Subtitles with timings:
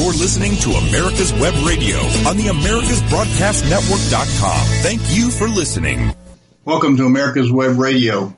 [0.00, 4.66] You're listening to America's Web Radio on the AmericasBroadcastNetwork.com.
[4.82, 6.14] Thank you for listening.
[6.64, 8.34] Welcome to America's Web Radio.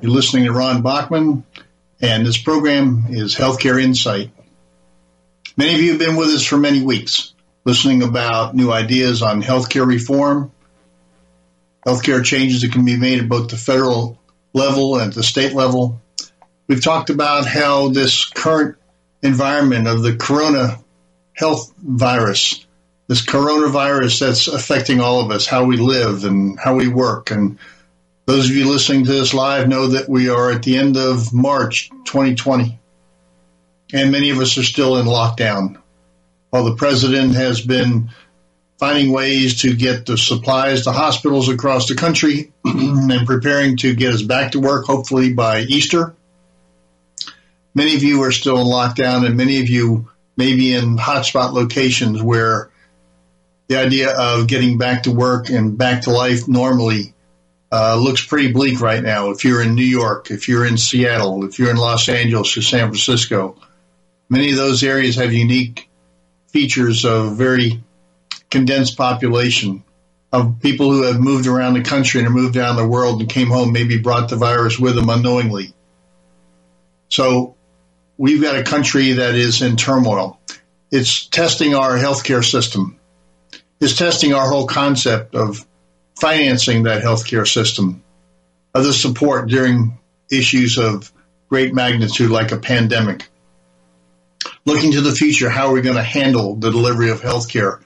[0.00, 1.44] You're listening to Ron Bachman,
[2.00, 4.30] and this program is Healthcare Insight.
[5.58, 7.34] Many of you have been with us for many weeks,
[7.66, 10.52] listening about new ideas on healthcare reform,
[11.86, 14.18] healthcare changes that can be made at both the federal
[14.54, 16.00] level and the state level.
[16.66, 18.78] We've talked about how this current
[19.22, 20.78] environment of the corona
[21.34, 22.64] health virus,
[23.08, 27.30] this coronavirus that's affecting all of us, how we live and how we work.
[27.30, 27.58] And
[28.26, 31.34] those of you listening to this live know that we are at the end of
[31.34, 32.78] March 2020
[33.94, 35.80] and many of us are still in lockdown.
[36.50, 38.10] While the president has been
[38.78, 44.14] finding ways to get the supplies to hospitals across the country and preparing to get
[44.14, 46.14] us back to work, hopefully by Easter.
[47.74, 51.52] Many of you are still in lockdown, and many of you may be in hotspot
[51.52, 52.70] locations where
[53.68, 57.14] the idea of getting back to work and back to life normally
[57.72, 59.30] uh, looks pretty bleak right now.
[59.30, 62.62] If you're in New York, if you're in Seattle, if you're in Los Angeles or
[62.62, 63.56] San Francisco,
[64.28, 65.88] many of those areas have unique
[66.48, 67.82] features of very
[68.50, 69.82] condensed population
[70.32, 73.48] of people who have moved around the country and moved around the world and came
[73.48, 75.72] home, maybe brought the virus with them unknowingly.
[77.08, 77.56] So
[78.16, 80.40] we've got a country that is in turmoil.
[80.90, 82.98] It's testing our healthcare system.
[83.80, 85.64] It's testing our whole concept of
[86.18, 88.02] financing that healthcare system,
[88.74, 89.98] of the support during
[90.30, 91.12] issues of
[91.48, 93.28] great magnitude like a pandemic
[94.64, 97.80] looking to the future, how are we going to handle the delivery of healthcare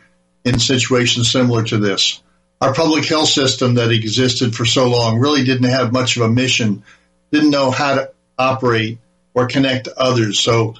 [0.44, 2.22] in situations similar to this?
[2.60, 6.28] Our public health system that existed for so long really didn't have much of a
[6.28, 6.82] mission,
[7.30, 8.98] didn't know how to operate
[9.38, 10.40] or connect others.
[10.40, 10.74] So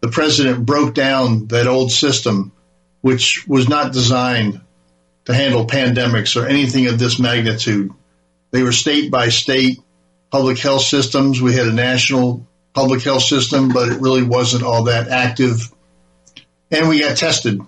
[0.00, 2.52] the president broke down that old system,
[3.00, 4.60] which was not designed
[5.24, 7.90] to handle pandemics or anything of this magnitude.
[8.50, 9.80] They were state by state
[10.30, 11.40] public health systems.
[11.40, 15.72] We had a national public health system, but it really wasn't all that active.
[16.70, 17.58] And we got tested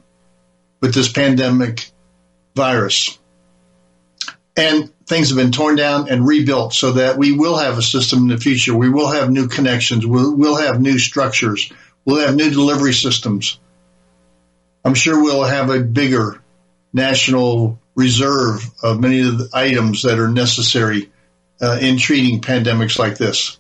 [0.83, 1.91] with this pandemic
[2.55, 3.19] virus.
[4.55, 8.21] And things have been torn down and rebuilt so that we will have a system
[8.21, 8.75] in the future.
[8.75, 10.06] We will have new connections.
[10.06, 11.71] We'll, we'll have new structures.
[12.04, 13.59] We'll have new delivery systems.
[14.84, 16.41] I'm sure we'll have a bigger
[16.93, 21.10] national reserve of many of the items that are necessary
[21.60, 23.59] uh, in treating pandemics like this.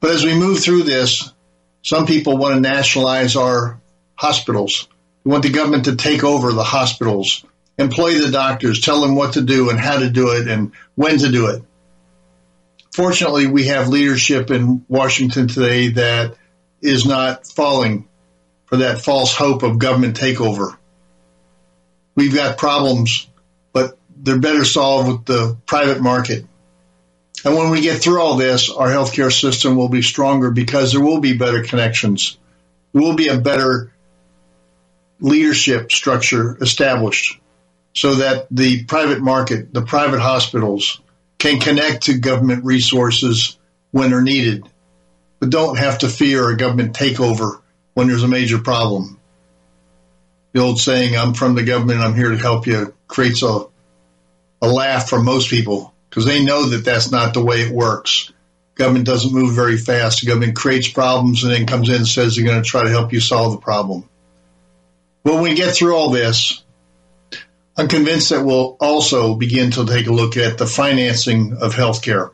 [0.00, 1.32] But as we move through this,
[1.82, 3.80] some people want to nationalize our
[4.14, 4.88] hospitals.
[5.24, 7.44] We want the government to take over the hospitals,
[7.78, 11.18] employ the doctors, tell them what to do and how to do it and when
[11.18, 11.62] to do it.
[12.92, 16.34] Fortunately, we have leadership in Washington today that
[16.82, 18.08] is not falling
[18.66, 20.76] for that false hope of government takeover.
[22.16, 23.28] We've got problems,
[23.72, 26.44] but they're better solved with the private market.
[27.44, 31.00] And when we get through all this, our healthcare system will be stronger because there
[31.00, 32.36] will be better connections.
[32.92, 33.92] There will be a better
[35.20, 37.38] leadership structure established
[37.98, 41.00] so that the private market, the private hospitals
[41.36, 43.58] can connect to government resources
[43.90, 44.64] when they're needed,
[45.40, 47.60] but don't have to fear a government takeover
[47.94, 49.18] when there's a major problem.
[50.52, 53.66] The old saying, I'm from the government, I'm here to help you, creates a,
[54.62, 58.32] a laugh from most people because they know that that's not the way it works.
[58.76, 60.20] Government doesn't move very fast.
[60.20, 62.90] The government creates problems and then comes in and says they're going to try to
[62.90, 64.08] help you solve the problem.
[65.22, 66.62] When we get through all this,
[67.78, 72.32] I'm convinced that we'll also begin to take a look at the financing of healthcare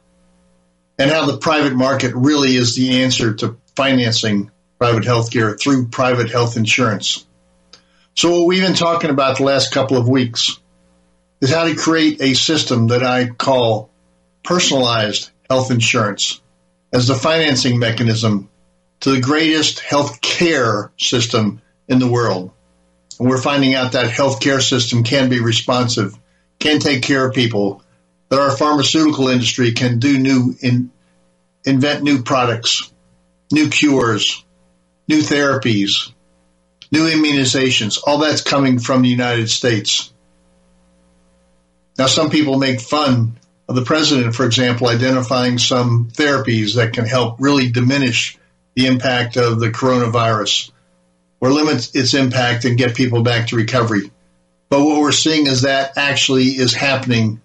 [0.99, 6.31] and how the private market really is the answer to financing private healthcare through private
[6.31, 7.27] health insurance.
[8.15, 10.59] So what we've been talking about the last couple of weeks
[11.43, 13.91] is how to create a system that I call
[14.43, 16.41] personalized health insurance
[16.91, 18.49] as the financing mechanism
[19.01, 22.54] to the greatest health care system in the world.
[23.19, 26.15] And we're finding out that healthcare system can be responsive,
[26.59, 27.83] can take care of people,
[28.29, 30.91] that our pharmaceutical industry can do new, in,
[31.65, 32.93] invent new products,
[33.53, 34.45] new cures,
[35.09, 36.13] new therapies,
[36.91, 37.99] new immunizations.
[38.05, 40.13] All that's coming from the United States.
[41.99, 43.39] Now, some people make fun
[43.69, 48.37] of the president, for example, identifying some therapies that can help really diminish
[48.75, 50.73] the impact of the coronavirus
[51.41, 54.11] or limit its impact and get people back to recovery.
[54.69, 57.41] But what we're seeing is that actually is happening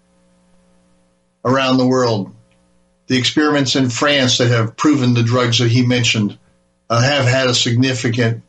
[1.43, 2.33] around the world.
[3.07, 6.37] The experiments in France that have proven the drugs that he mentioned
[6.89, 8.43] uh, have had a significant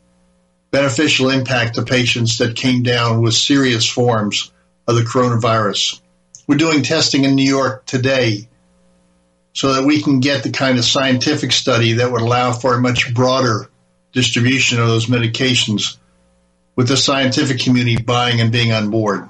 [0.71, 4.51] beneficial impact to patients that came down with serious forms
[4.87, 5.99] of the coronavirus.
[6.47, 8.47] We're doing testing in New York today
[9.53, 12.81] so that we can get the kind of scientific study that would allow for a
[12.81, 13.69] much broader
[14.11, 15.97] distribution of those medications
[16.75, 19.29] with the scientific community buying and being on board.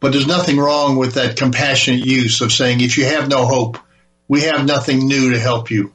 [0.00, 3.78] But there's nothing wrong with that compassionate use of saying, if you have no hope,
[4.28, 5.92] we have nothing new to help you.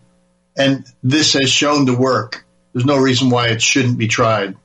[0.57, 2.43] And this has shown to work.
[2.73, 4.55] There's no reason why it shouldn't be tried.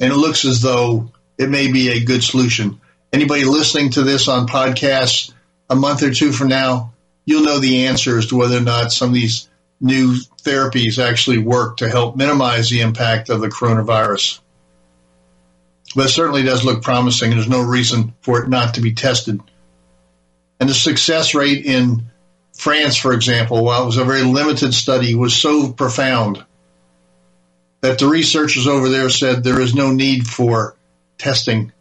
[0.00, 2.80] And it looks as though it may be a good solution.
[3.12, 5.32] Anybody listening to this on podcasts
[5.70, 6.92] a month or two from now,
[7.24, 9.48] you'll know the answer as to whether or not some of these
[9.80, 14.40] new therapies actually work to help minimize the impact of the coronavirus.
[15.94, 17.30] But it certainly does look promising.
[17.30, 19.40] There's no reason for it not to be tested.
[20.60, 22.10] And the success rate in
[22.56, 26.44] France, for example, while it was a very limited study, was so profound
[27.80, 30.76] that the researchers over there said there is no need for
[31.16, 31.72] testing.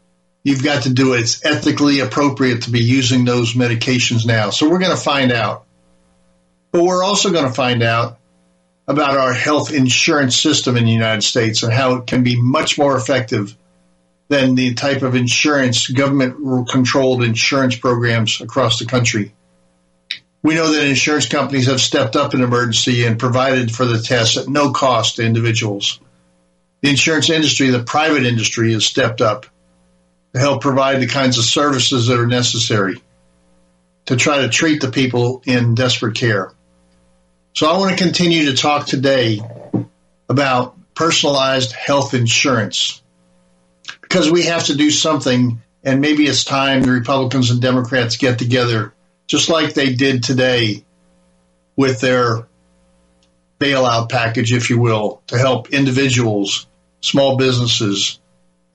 [0.44, 1.21] You've got to do it.
[1.21, 4.51] It's ethically appropriate to be using those medications now.
[4.51, 5.67] So we're going to find out.
[6.77, 8.19] But we're also going to find out
[8.88, 12.77] about our health insurance system in the United States and how it can be much
[12.77, 13.57] more effective
[14.27, 19.33] than the type of insurance, government controlled insurance programs across the country.
[20.44, 24.38] We know that insurance companies have stepped up in emergency and provided for the tests
[24.38, 26.00] at no cost to individuals.
[26.81, 29.47] The insurance industry, the private industry, has stepped up
[30.35, 33.01] to help provide the kinds of services that are necessary
[34.06, 36.53] to try to treat the people in desperate care.
[37.57, 39.42] So I want to continue to talk today
[40.30, 43.01] about personalized health insurance
[44.00, 48.38] because we have to do something and maybe it's time the Republicans and Democrats get
[48.38, 48.94] together
[49.25, 50.86] just like they did today
[51.75, 52.48] with their
[53.59, 56.68] bailout package, if you will, to help individuals,
[57.01, 58.19] small businesses,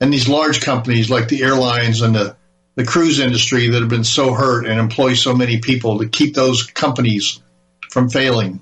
[0.01, 2.35] and these large companies like the airlines and the,
[2.75, 6.33] the cruise industry that have been so hurt and employ so many people to keep
[6.33, 7.41] those companies
[7.89, 8.59] from failing.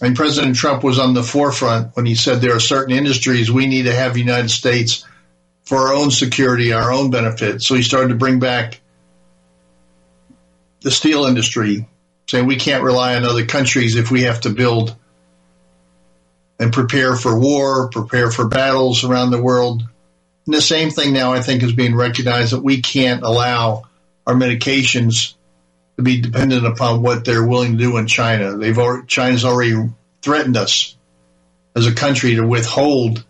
[0.00, 3.66] And President Trump was on the forefront when he said there are certain industries we
[3.66, 5.06] need to have the United States
[5.64, 7.62] for our own security, our own benefit.
[7.62, 8.80] So he started to bring back
[10.82, 11.88] the steel industry,
[12.28, 14.94] saying we can't rely on other countries if we have to build
[16.58, 19.82] and prepare for war, prepare for battles around the world.
[20.46, 23.84] And the same thing now, I think, is being recognized that we can't allow
[24.26, 25.34] our medications
[25.96, 28.56] to be dependent upon what they're willing to do in China.
[28.56, 29.74] They've already, China's already
[30.22, 30.96] threatened us
[31.74, 33.24] as a country to withhold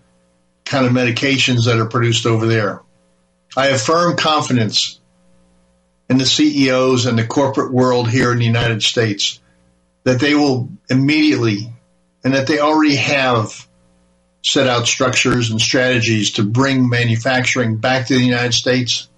[0.65, 2.83] kind of medications that are produced over there.
[3.57, 5.01] I have firm confidence
[6.09, 9.41] in the CEOs and the corporate world here in the United States
[10.05, 11.73] that they will immediately
[12.25, 13.67] and that they already have
[14.43, 19.09] set out structures and strategies to bring manufacturing back to the United States.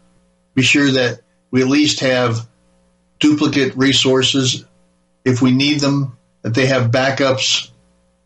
[0.54, 2.46] Be sure that we at least have
[3.18, 4.64] duplicate resources
[5.24, 7.70] if we need them, that they have backups.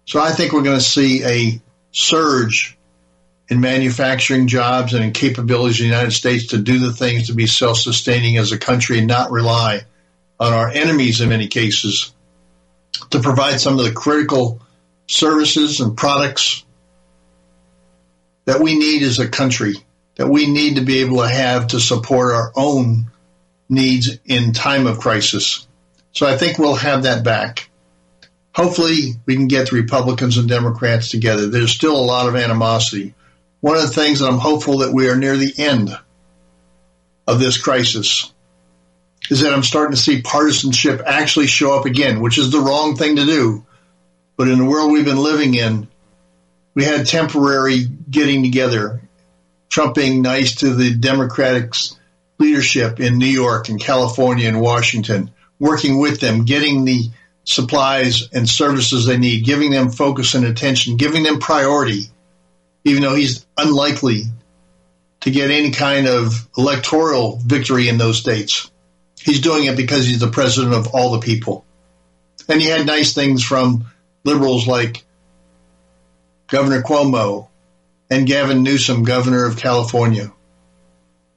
[0.04, 1.60] So I think we're going to see a
[1.90, 2.76] surge
[3.48, 7.34] in manufacturing jobs and in capabilities in the United States to do the things to
[7.34, 9.82] be self-sustaining as a country and not rely
[10.38, 12.12] on our enemies in many cases
[13.10, 14.60] to provide some of the critical
[15.06, 16.64] services and products
[18.44, 19.74] that we need as a country,
[20.16, 23.11] that we need to be able to have to support our own
[23.72, 25.66] needs in time of crisis.
[26.12, 27.68] So I think we'll have that back.
[28.54, 31.48] Hopefully we can get the Republicans and Democrats together.
[31.48, 33.14] There's still a lot of animosity
[33.62, 35.96] one of the things that I'm hopeful that we are near the end
[37.28, 38.32] of this crisis
[39.30, 42.96] is that I'm starting to see partisanship actually show up again, which is the wrong
[42.96, 43.64] thing to do.
[44.36, 45.86] But in the world we've been living in,
[46.74, 49.00] we had temporary getting together,
[49.68, 51.72] Trump being nice to the Democratic
[52.42, 57.04] leadership in New York and California and Washington, working with them, getting the
[57.44, 62.12] supplies and services they need, giving them focus and attention, giving them priority
[62.84, 64.24] even though he's unlikely
[65.20, 68.70] to get any kind of electoral victory in those states.
[69.20, 71.64] He's doing it because he's the president of all the people.
[72.48, 73.86] And he had nice things from
[74.24, 75.04] liberals like
[76.48, 77.48] Governor Cuomo
[78.10, 80.32] and Gavin Newsom, governor of California.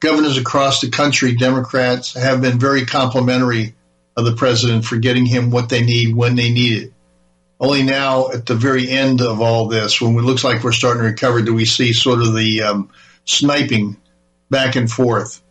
[0.06, 3.74] Governors across the country, Democrats, have been very complimentary
[4.16, 6.94] of the president for getting him what they need when they need it.
[7.60, 11.02] Only now, at the very end of all this, when it looks like we're starting
[11.02, 12.92] to recover, do we see sort of the um,
[13.24, 13.98] sniping
[14.52, 15.42] back and forth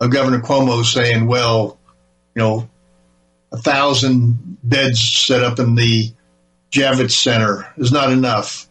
[0.00, 1.78] of Governor Cuomo saying, well,
[2.34, 2.70] you know,
[3.52, 6.10] a thousand beds set up in the
[6.70, 8.66] Javits Center is not enough.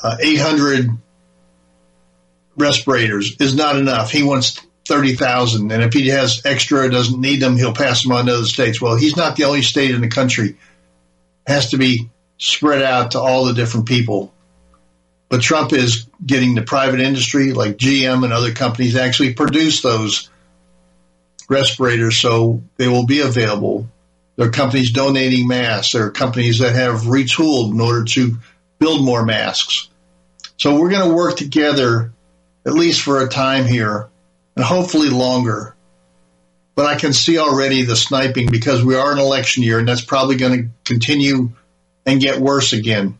[0.00, 0.90] uh, 800
[2.56, 4.10] respirators is not enough.
[4.10, 5.70] He wants 30,000.
[5.70, 8.44] And if he has extra, or doesn't need them, he'll pass them on to other
[8.44, 8.80] states.
[8.80, 10.50] Well, he's not the only state in the country.
[10.50, 10.56] It
[11.46, 14.32] has to be spread out to all the different people.
[15.28, 20.28] But Trump is getting the private industry like GM and other companies actually produce those
[21.48, 23.88] respirators so they will be available.
[24.36, 25.92] There are companies donating masks.
[25.92, 28.36] There are companies that have retooled in order to
[28.78, 29.88] build more masks.
[30.56, 32.12] So we're going to work together
[32.66, 34.08] at least for a time here
[34.56, 35.74] and hopefully longer.
[36.74, 40.04] But I can see already the sniping because we are an election year and that's
[40.04, 41.50] probably going to continue
[42.06, 43.18] and get worse again.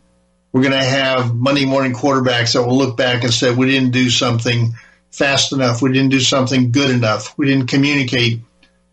[0.51, 3.91] We're going to have Monday morning quarterbacks that will look back and say, we didn't
[3.91, 4.73] do something
[5.11, 5.81] fast enough.
[5.81, 7.37] We didn't do something good enough.
[7.37, 8.41] We didn't communicate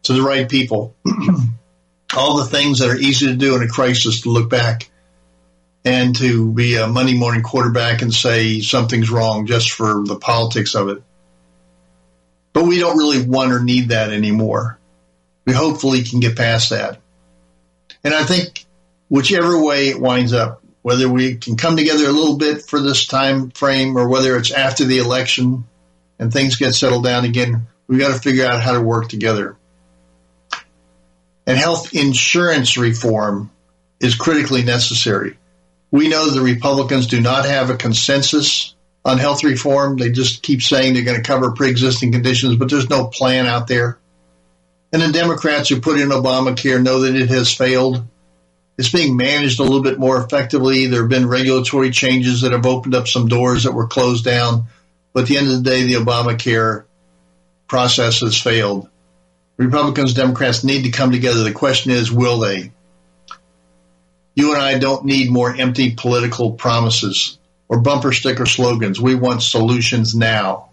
[0.05, 0.95] to the right people.
[2.17, 4.90] All the things that are easy to do in a crisis to look back
[5.85, 10.75] and to be a Monday morning quarterback and say something's wrong just for the politics
[10.75, 11.03] of it.
[12.53, 14.79] But we don't really want or need that anymore.
[15.47, 16.99] We hopefully can get past that.
[18.05, 18.65] And I think
[19.09, 23.07] whichever way it winds up, whether we can come together a little bit for this
[23.07, 25.65] time frame or whether it's after the election
[26.19, 29.57] and things get settled down again, we've got to figure out how to work together.
[31.47, 33.51] And health insurance reform
[33.99, 35.37] is critically necessary.
[35.91, 39.97] We know the Republicans do not have a consensus on health reform.
[39.97, 43.67] They just keep saying they're going to cover pre-existing conditions, but there's no plan out
[43.67, 43.99] there.
[44.93, 48.05] And the Democrats who put in Obamacare know that it has failed.
[48.77, 50.87] It's being managed a little bit more effectively.
[50.87, 54.65] There have been regulatory changes that have opened up some doors that were closed down.
[55.13, 56.85] But at the end of the day, the Obamacare
[57.69, 58.89] process has failed.
[59.57, 61.43] Republicans, Democrats need to come together.
[61.45, 62.73] The question is, will they?
[64.41, 69.01] You and I don't need more empty political promises or bumper sticker slogans.
[69.01, 70.71] We want solutions now.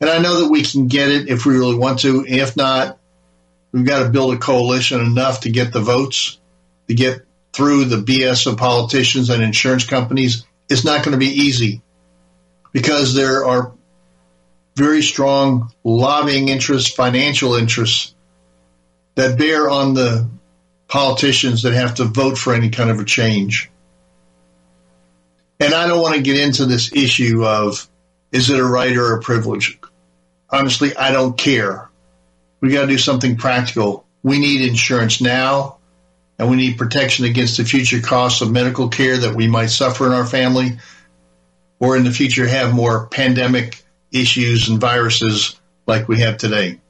[0.00, 2.24] And I know that we can get it if we really want to.
[2.26, 2.98] If not,
[3.76, 6.38] We've got to build a coalition enough to get the votes,
[6.88, 10.46] to get through the BS of politicians and insurance companies.
[10.70, 11.82] It's not going to be easy
[12.72, 13.72] because there are
[14.76, 18.14] very strong lobbying interests, financial interests
[19.14, 20.26] that bear on the
[20.88, 23.70] politicians that have to vote for any kind of a change.
[25.58, 27.88] And I don't want to get into this issue of
[28.32, 29.78] is it a right or a privilege?
[30.50, 31.88] Honestly, I don't care.
[32.60, 34.06] We got to do something practical.
[34.22, 35.78] We need insurance now,
[36.38, 40.06] and we need protection against the future costs of medical care that we might suffer
[40.06, 40.78] in our family,
[41.78, 46.80] or in the future have more pandemic issues and viruses like we have today.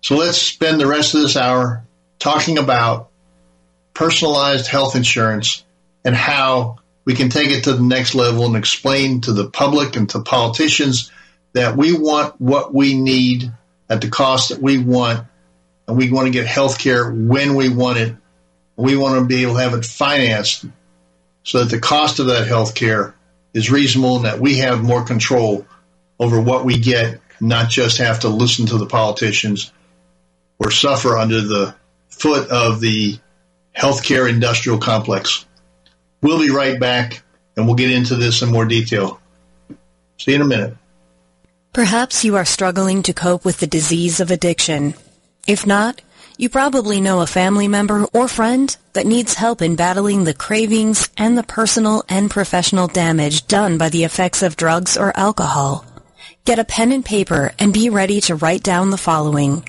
[0.00, 1.84] So let's spend the rest of this hour
[2.18, 3.10] talking about
[3.94, 5.64] personalized health insurance
[6.04, 9.96] and how we can take it to the next level and explain to the public
[9.96, 11.10] and to politicians
[11.52, 13.50] that we want what we need
[13.88, 15.26] at the cost that we want,
[15.86, 18.14] and we want to get health care when we want it.
[18.76, 20.66] We want to be able to have it financed
[21.42, 23.14] so that the cost of that health care
[23.54, 25.66] is reasonable and that we have more control
[26.20, 29.72] over what we get, not just have to listen to the politicians
[30.58, 31.74] or suffer under the
[32.08, 33.18] foot of the
[33.76, 35.46] healthcare industrial complex.
[36.20, 37.22] We'll be right back
[37.56, 39.20] and we'll get into this in more detail.
[40.18, 40.76] See you in a minute.
[41.72, 44.94] Perhaps you are struggling to cope with the disease of addiction.
[45.46, 46.00] If not,
[46.36, 51.08] you probably know a family member or friend that needs help in battling the cravings
[51.16, 55.84] and the personal and professional damage done by the effects of drugs or alcohol.
[56.44, 59.68] Get a pen and paper and be ready to write down the following.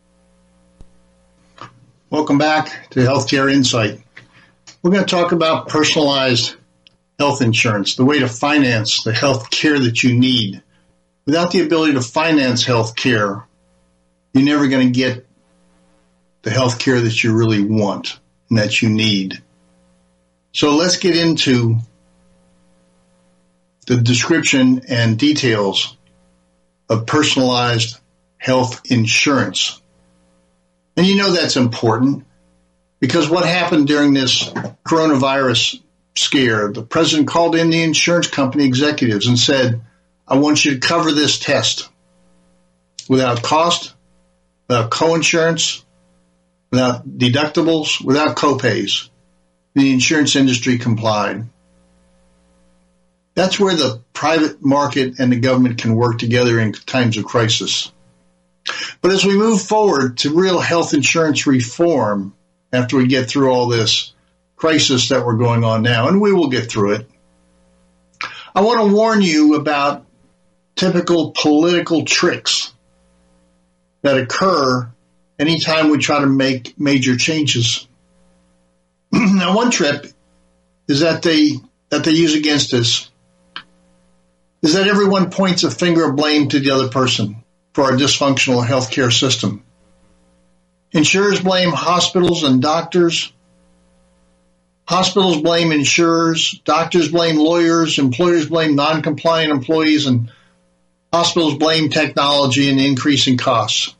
[2.11, 4.01] Welcome back to Healthcare Insight.
[4.83, 6.57] We're going to talk about personalized
[7.17, 10.61] health insurance, the way to finance the health care that you need.
[11.25, 13.47] Without the ability to finance health care,
[14.33, 15.25] you're never going to get
[16.41, 19.41] the health care that you really want and that you need.
[20.51, 21.77] So let's get into
[23.87, 25.95] the description and details
[26.89, 27.97] of personalized
[28.37, 29.80] health insurance.
[30.97, 32.25] And you know that's important
[32.99, 34.49] because what happened during this
[34.85, 35.81] coronavirus
[36.15, 39.81] scare, the president called in the insurance company executives and said,
[40.27, 41.89] I want you to cover this test
[43.09, 43.93] without cost,
[44.67, 45.83] without coinsurance,
[46.69, 49.09] without deductibles, without copays.
[49.73, 51.45] The insurance industry complied.
[53.33, 57.91] That's where the private market and the government can work together in times of crisis.
[59.01, 62.33] But as we move forward to real health insurance reform,
[62.71, 64.13] after we get through all this
[64.55, 67.09] crisis that we're going on now, and we will get through it,
[68.53, 70.05] I want to warn you about
[70.75, 72.73] typical political tricks
[74.03, 74.91] that occur
[75.39, 77.87] anytime we try to make major changes.
[79.11, 80.05] now, one trip
[80.87, 81.53] is that they
[81.89, 83.09] that they use against us
[84.61, 88.65] is that everyone points a finger of blame to the other person for our dysfunctional
[88.65, 89.63] healthcare system.
[90.91, 93.31] Insurers blame hospitals and doctors.
[94.87, 96.59] Hospitals blame insurers.
[96.65, 97.97] Doctors blame lawyers.
[97.97, 100.31] Employers blame non-compliant employees and
[101.13, 103.95] hospitals blame technology and increasing costs.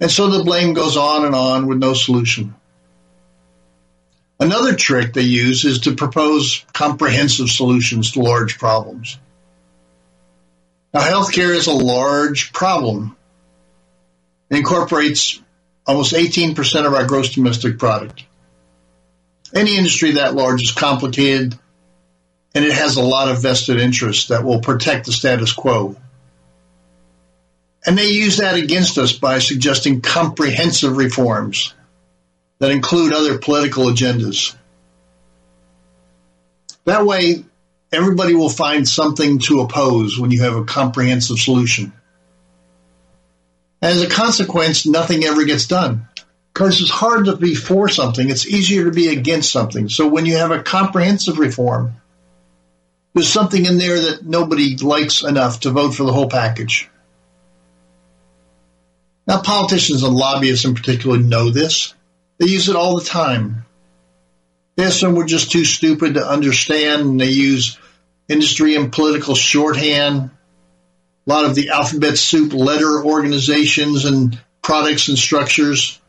[0.00, 2.54] And so the blame goes on and on with no solution.
[4.38, 9.18] Another trick they use is to propose comprehensive solutions to large problems.
[10.94, 13.16] Now, healthcare is a large problem.
[14.48, 15.40] It incorporates
[15.84, 18.24] almost 18% of our gross domestic product.
[19.52, 21.58] Any industry that large is complicated
[22.54, 25.96] and it has a lot of vested interests that will protect the status quo.
[27.84, 31.74] And they use that against us by suggesting comprehensive reforms
[32.60, 34.54] that include other political agendas.
[36.84, 37.44] That way,
[37.94, 41.92] everybody will find something to oppose when you have a comprehensive solution.
[43.80, 46.08] As a consequence, nothing ever gets done.
[46.52, 49.88] Because it's hard to be for something, it's easier to be against something.
[49.88, 51.94] So when you have a comprehensive reform,
[53.12, 56.88] there's something in there that nobody likes enough to vote for the whole package.
[59.26, 61.94] Now, politicians and lobbyists in particular know this.
[62.38, 63.64] They use it all the time.
[64.76, 67.78] They assume we're just too stupid to understand, and they use
[68.28, 70.30] industry and political shorthand,
[71.26, 76.00] a lot of the alphabet soup letter organizations and products and structures.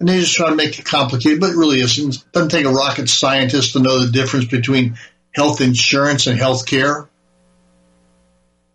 [0.00, 2.16] And they just try to make it complicated, but it really isn't.
[2.16, 4.98] It doesn't take a rocket scientist to know the difference between
[5.34, 7.08] health insurance and health care.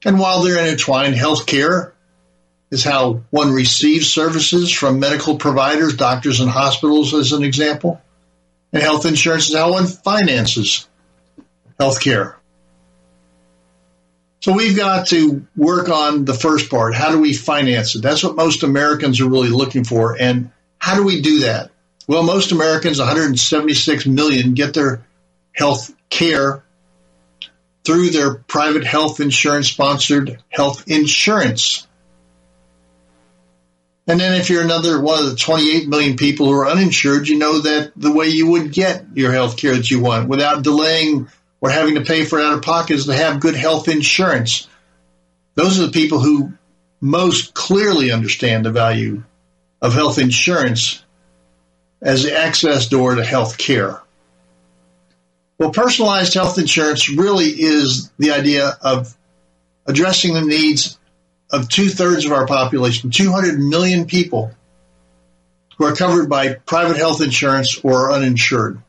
[0.05, 1.93] And while they're intertwined, health care
[2.71, 8.01] is how one receives services from medical providers, doctors, and hospitals, as an example.
[8.71, 10.87] And health insurance is how one finances
[11.79, 12.35] health care.
[14.41, 16.95] So we've got to work on the first part.
[16.95, 18.01] How do we finance it?
[18.01, 20.15] That's what most Americans are really looking for.
[20.19, 21.71] And how do we do that?
[22.07, 25.05] Well, most Americans, 176 million, get their
[25.51, 26.63] health care
[27.83, 31.85] through their private health insurance sponsored health insurance.
[34.07, 37.37] And then if you're another one of the 28 million people who are uninsured, you
[37.37, 41.27] know that the way you would get your health care that you want without delaying
[41.61, 44.67] or having to pay for out of pocket is to have good health insurance.
[45.55, 46.53] Those are the people who
[47.01, 49.23] most clearly understand the value
[49.81, 51.03] of health insurance
[52.01, 54.01] as the access door to health care.
[55.57, 59.15] Well, personalized health insurance really is the idea of
[59.85, 60.97] addressing the needs
[61.51, 64.51] of two thirds of our population, 200 million people
[65.77, 68.81] who are covered by private health insurance or are uninsured.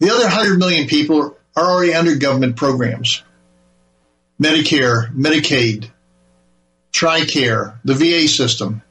[0.00, 3.22] The other 100 million people are already under government programs.
[4.40, 5.90] Medicare, Medicaid,
[6.92, 8.82] TRICARE, the VA system.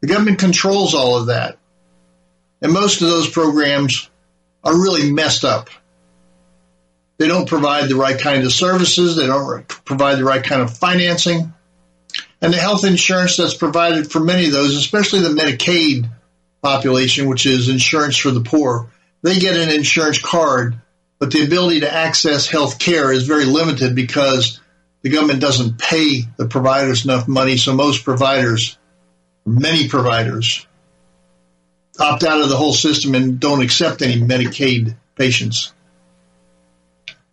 [0.00, 1.58] The government controls all of that.
[2.62, 4.08] And most of those programs
[4.64, 5.68] are really messed up.
[7.18, 9.16] They don't provide the right kind of services.
[9.16, 11.52] They don't provide the right kind of financing.
[12.40, 16.08] And the health insurance that's provided for many of those, especially the Medicaid
[16.62, 18.90] population, which is insurance for the poor,
[19.22, 20.80] they get an insurance card,
[21.18, 24.60] but the ability to access health care is very limited because
[25.02, 27.56] the government doesn't pay the providers enough money.
[27.56, 28.78] So most providers,
[29.44, 30.66] many providers,
[31.98, 35.72] opt out of the whole system and don't accept any Medicaid patients.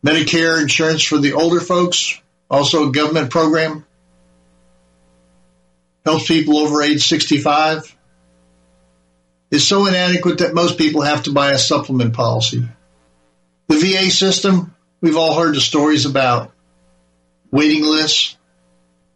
[0.06, 3.86] Medicare insurance for the older folks, also a government program.
[6.06, 7.97] Helps people over age 65.
[9.50, 12.68] Is so inadequate that most people have to buy a supplement policy.
[13.68, 16.52] The VA system, we've all heard the stories about
[17.50, 18.36] waiting lists,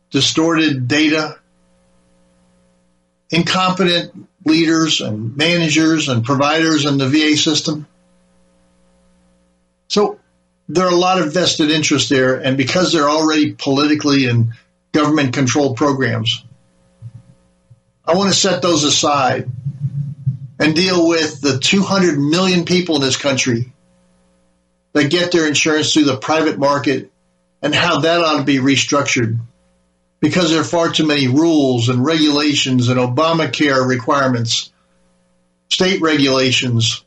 [0.10, 1.38] distorted data,
[3.30, 7.88] incompetent leaders and managers and providers in the VA system.
[9.88, 10.20] So
[10.70, 14.54] there are a lot of vested interests there, and because they're already politically and
[14.94, 16.44] government controlled programs,
[18.06, 19.50] I want to set those aside
[20.62, 23.74] and deal with the 200 million people in this country
[24.93, 27.12] that get their insurance through the private market
[27.63, 29.39] and how that ought to be restructured
[30.19, 34.71] because there are far too many rules and regulations and Obamacare requirements,
[35.69, 37.04] state regulations,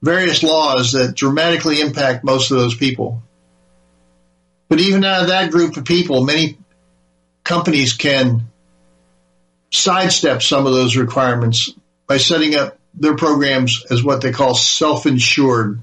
[0.00, 3.22] various laws that dramatically impact most of those people.
[4.68, 6.58] But even out of that group of people, many
[7.42, 8.52] companies can
[9.72, 11.72] sidestep some of those requirements
[12.06, 15.80] by setting up their programs as what they call self-insured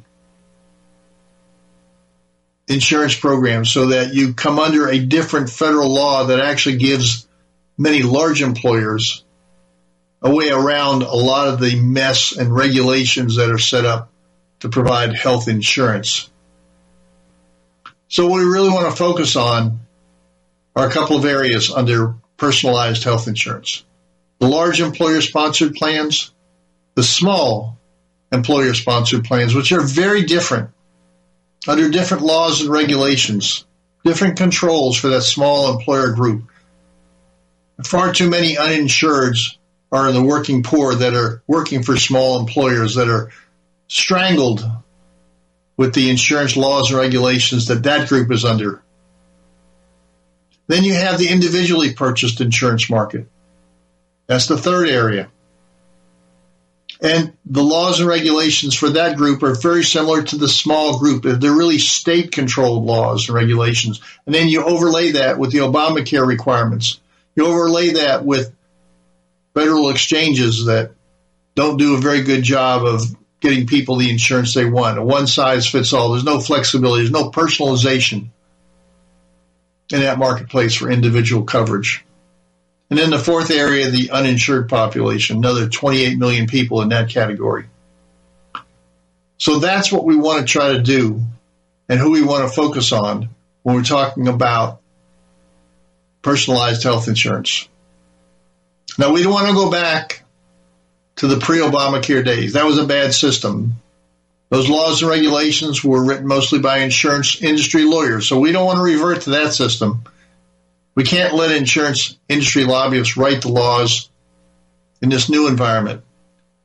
[2.67, 7.28] insurance programs so that you come under a different federal law that actually gives
[7.78, 9.24] many large employers
[10.21, 14.12] a way around a lot of the mess and regulations that are set up
[14.60, 16.30] to provide health insurance.
[18.08, 19.80] So what we really want to focus on
[20.76, 23.84] are a couple of areas under personalized health insurance.
[24.39, 26.32] The large employer sponsored plans,
[26.95, 27.77] the small
[28.32, 30.69] employer sponsored plans, which are very different
[31.67, 33.65] under different laws and regulations,
[34.04, 36.49] different controls for that small employer group.
[37.86, 39.58] Far too many uninsureds
[39.91, 43.32] are in the working poor that are working for small employers that are
[43.88, 44.63] strangled
[45.77, 48.82] with the insurance laws and regulations that that group is under.
[50.67, 53.27] Then you have the individually purchased insurance market.
[54.27, 55.30] That's the third area.
[57.02, 61.24] And the laws and regulations for that group are very similar to the small group.
[61.24, 64.02] They're really state controlled laws and regulations.
[64.26, 67.00] And then you overlay that with the Obamacare requirements.
[67.36, 68.54] You overlay that with
[69.56, 70.92] federal exchanges that
[71.56, 73.02] don't do a very good job of
[73.40, 75.00] getting people the insurance they want.
[75.00, 76.12] A one size fits all.
[76.12, 77.02] There's no flexibility.
[77.02, 78.30] There's no personalization
[79.92, 82.06] in that marketplace for individual coverage.
[82.91, 87.65] And then the fourth area, the uninsured population, another 28 million people in that category.
[89.38, 91.21] So that's what we want to try to do
[91.88, 93.30] and who we want to focus on
[93.63, 94.82] when we're talking about
[96.21, 97.69] personalized health insurance.
[98.99, 100.23] Now, we don't want to go back
[101.15, 102.54] to the pre Obamacare days.
[102.54, 103.75] That was a bad system.
[104.49, 108.27] Those laws and regulations were written mostly by insurance industry lawyers.
[108.27, 110.04] So we don't want to revert to that system.
[110.95, 114.10] We can't let insurance industry lobbyists write the laws
[115.01, 116.04] in this new environment.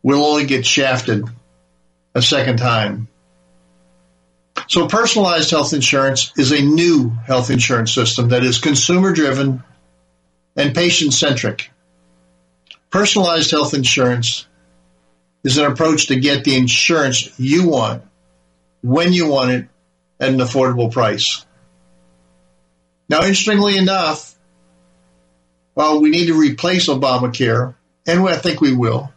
[0.03, 1.25] We'll only get shafted
[2.15, 3.09] a second time.
[4.69, 9.63] So personalized health insurance is a new health insurance system that is consumer driven
[10.57, 11.71] and patient centric.
[12.91, 14.47] Personalized health insurance
[15.45, 18.03] is an approach to get the insurance you want
[18.83, 19.69] when you want it
[20.19, 21.46] at an affordable price.
[23.09, 24.35] Now, interestingly enough,
[25.75, 27.75] while we need to replace Obamacare,
[28.07, 29.13] and I think we will,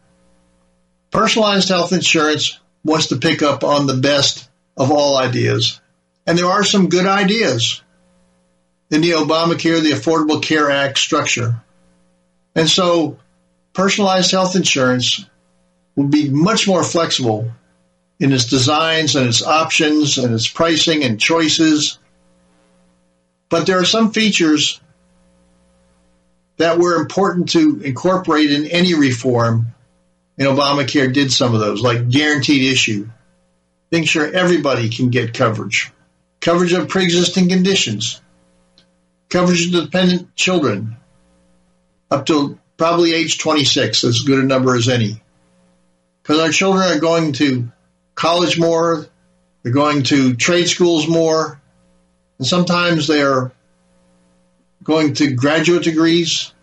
[1.11, 5.79] personalized health insurance wants to pick up on the best of all ideas.
[6.27, 7.81] And there are some good ideas
[8.91, 11.61] in the Obamacare, the Affordable Care Act structure.
[12.55, 13.17] And so
[13.73, 15.25] personalized health insurance
[15.95, 17.51] will be much more flexible
[18.19, 21.99] in its designs and its options and its pricing and choices
[23.49, 24.79] but there are some features
[26.57, 29.67] that were important to incorporate in any reform,
[30.37, 33.09] and Obamacare did some of those, like guaranteed issue.
[33.91, 35.91] making sure everybody can get coverage.
[36.41, 38.21] Coverage of pre-existing conditions.
[39.29, 40.97] Coverage of dependent children
[42.11, 45.21] up to probably age 26, as good a number as any.
[46.21, 47.71] Because our children are going to
[48.15, 49.07] college more,
[49.63, 51.59] they're going to trade schools more,
[52.39, 53.51] and sometimes they're
[54.83, 56.53] going to graduate degrees.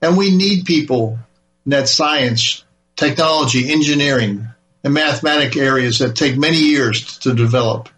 [0.00, 1.18] And we need people
[1.66, 2.64] in that science,
[2.96, 4.46] technology, engineering,
[4.84, 7.88] and mathematic areas that take many years to develop.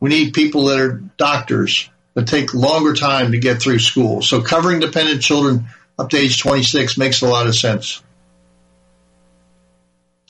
[0.00, 4.22] We need people that are doctors that take longer time to get through school.
[4.22, 5.66] So covering dependent children
[5.98, 8.02] up to age 26 makes a lot of sense.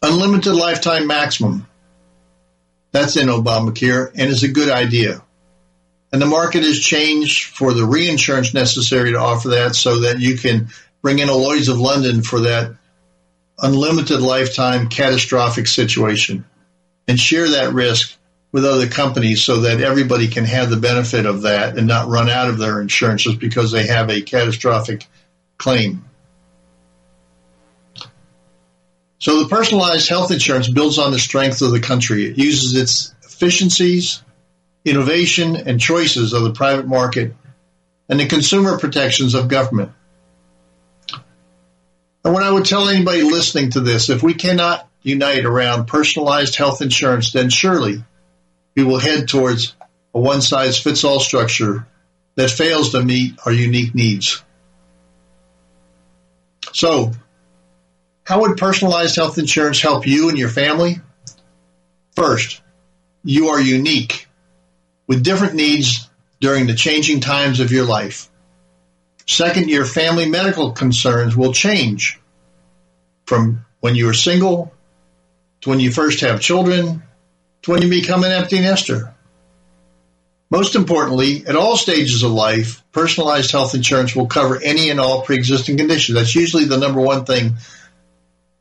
[0.03, 1.67] Unlimited lifetime maximum.
[2.93, 5.23] That's in Obamacare and is a good idea.
[6.13, 10.37] And the market has changed for the reinsurance necessary to offer that so that you
[10.37, 10.69] can
[11.01, 12.75] bring in a Lloyd's of London for that
[13.59, 16.45] unlimited lifetime catastrophic situation
[17.09, 18.17] and share that risk
[18.53, 22.29] with other companies so that everybody can have the benefit of that and not run
[22.29, 25.07] out of their insurance just because they have a catastrophic
[25.57, 26.05] claim.
[29.19, 32.27] So the personalized health insurance builds on the strength of the country.
[32.27, 34.23] It uses its efficiencies,
[34.85, 37.35] innovation, and choices of the private market
[38.09, 39.93] and the consumer protections of government.
[42.25, 46.57] And what I would tell anybody listening to this, if we cannot unite around personalized
[46.57, 48.05] health insurance, then surely
[48.77, 49.75] we will head towards
[50.15, 51.87] a one size fits all structure
[52.37, 54.43] that fails to meet our unique needs.
[56.73, 57.13] So
[58.25, 61.01] how would personalized health insurance help you and your family?
[62.15, 62.63] First,
[63.25, 64.29] you are unique
[65.07, 66.09] with different needs
[66.41, 68.29] during the changing times of your life.
[69.27, 72.21] Second, your family medical concerns will change
[73.25, 74.73] from when you are single
[75.61, 77.03] to when you first have children
[77.63, 79.15] to when you become an empty nester.
[80.51, 85.23] Most importantly, at all stages of life, personalized health insurance will cover any and all
[85.23, 86.19] pre-existing conditions.
[86.19, 87.55] That's usually the number one thing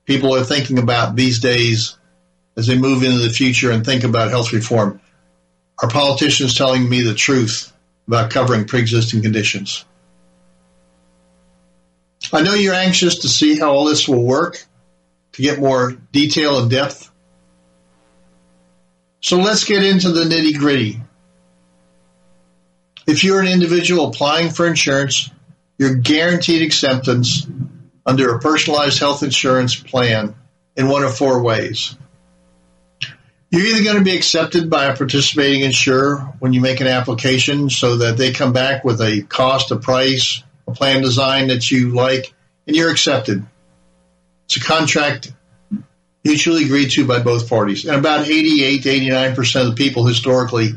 [0.05, 1.97] people are thinking about these days
[2.55, 5.00] as they move into the future and think about health reform.
[5.81, 7.73] Are politicians telling me the truth
[8.07, 9.83] about covering pre-existing conditions?
[12.31, 14.63] I know you're anxious to see how all this will work,
[15.33, 17.09] to get more detail and depth.
[19.21, 21.01] So let's get into the nitty gritty.
[23.07, 25.31] If you're an individual applying for insurance,
[25.77, 27.47] you're guaranteed acceptance
[28.05, 30.35] under a personalized health insurance plan
[30.75, 31.95] in one of four ways.
[33.51, 37.69] You're either going to be accepted by a participating insurer when you make an application
[37.69, 41.89] so that they come back with a cost, a price, a plan design that you
[41.89, 42.33] like,
[42.65, 43.45] and you're accepted.
[44.45, 45.33] It's a contract
[46.23, 47.83] mutually agreed to by both parties.
[47.83, 50.69] And about 88 to 89% of the people historically,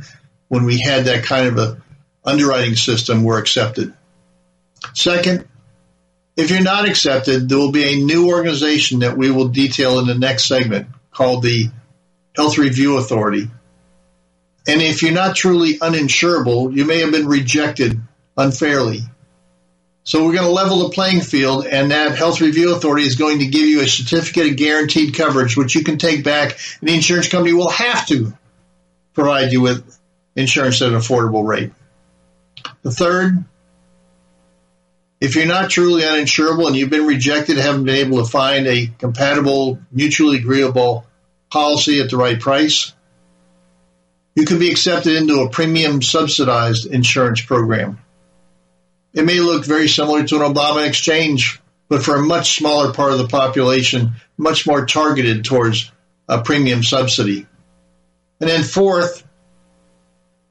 [0.48, 1.82] when we had that kind of a
[2.24, 3.94] underwriting system, were accepted.
[4.94, 5.46] Second,
[6.36, 10.06] if you're not accepted, there will be a new organization that we will detail in
[10.06, 11.70] the next segment called the
[12.34, 13.48] Health Review Authority.
[14.66, 18.00] And if you're not truly uninsurable, you may have been rejected
[18.36, 19.00] unfairly.
[20.04, 23.38] So we're going to level the playing field, and that Health Review Authority is going
[23.38, 26.94] to give you a certificate of guaranteed coverage, which you can take back, and the
[26.94, 28.32] insurance company will have to
[29.14, 29.98] provide you with
[30.36, 31.72] insurance at an affordable rate.
[32.82, 33.44] The third,
[35.20, 38.88] if you're not truly uninsurable and you've been rejected, haven't been able to find a
[38.98, 41.06] compatible, mutually agreeable
[41.54, 42.92] policy at the right price,
[44.34, 48.00] you can be accepted into a premium subsidized insurance program.
[49.12, 53.12] It may look very similar to an Obama exchange, but for a much smaller part
[53.12, 55.92] of the population, much more targeted towards
[56.28, 57.46] a premium subsidy.
[58.40, 59.22] And then fourth,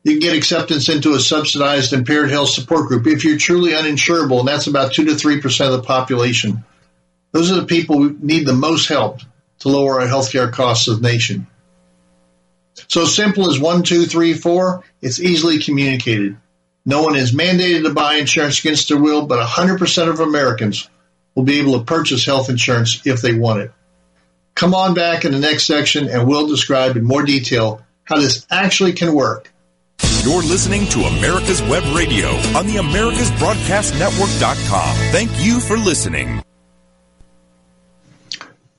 [0.05, 4.39] you can get acceptance into a subsidized impaired health support group if you're truly uninsurable,
[4.39, 6.63] and that's about 2 to 3% of the population.
[7.33, 9.19] Those are the people who need the most help
[9.63, 11.47] to lower our healthcare costs of nation.
[12.87, 16.37] So simple as one, two, three, four, it's easily communicated.
[16.85, 20.89] No one is mandated to buy insurance against their will, but 100% of Americans
[21.35, 23.71] will be able to purchase health insurance if they want it.
[24.55, 28.45] Come on back in the next section and we'll describe in more detail how this
[28.51, 29.53] actually can work
[30.23, 34.95] you're listening to America's Web Radio on the AmericasBroadcastNetwork.com.
[35.11, 36.41] Thank you for listening.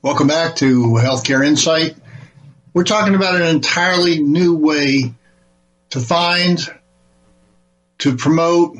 [0.05, 1.95] Welcome back to Healthcare Insight.
[2.75, 5.15] We're talking about an entirely new way
[5.89, 6.59] to find,
[7.97, 8.77] to promote,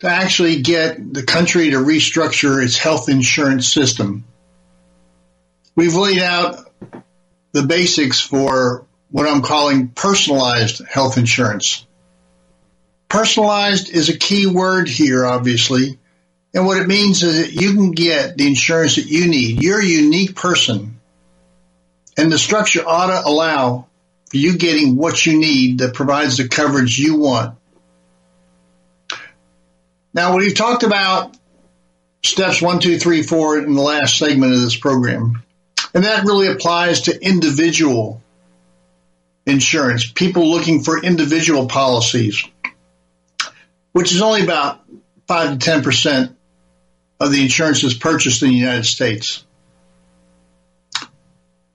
[0.00, 4.24] to actually get the country to restructure its health insurance system.
[5.76, 6.68] We've laid out
[7.52, 11.86] the basics for what I'm calling personalized health insurance.
[13.08, 16.00] Personalized is a key word here, obviously.
[16.54, 19.62] And what it means is that you can get the insurance that you need.
[19.62, 21.00] You're a unique person.
[22.16, 23.86] And the structure ought to allow
[24.28, 27.58] for you getting what you need that provides the coverage you want.
[30.12, 31.34] Now, we've talked about
[32.22, 35.42] steps one, two, three, four in the last segment of this program.
[35.94, 38.22] And that really applies to individual
[39.46, 42.44] insurance, people looking for individual policies,
[43.92, 44.80] which is only about
[45.26, 46.34] 5 to 10%
[47.22, 49.44] of the insurance that's purchased in the United States.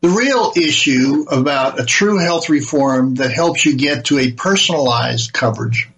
[0.02, 5.32] The real issue about a true health reform that helps you get to a personalized
[5.32, 5.90] coverage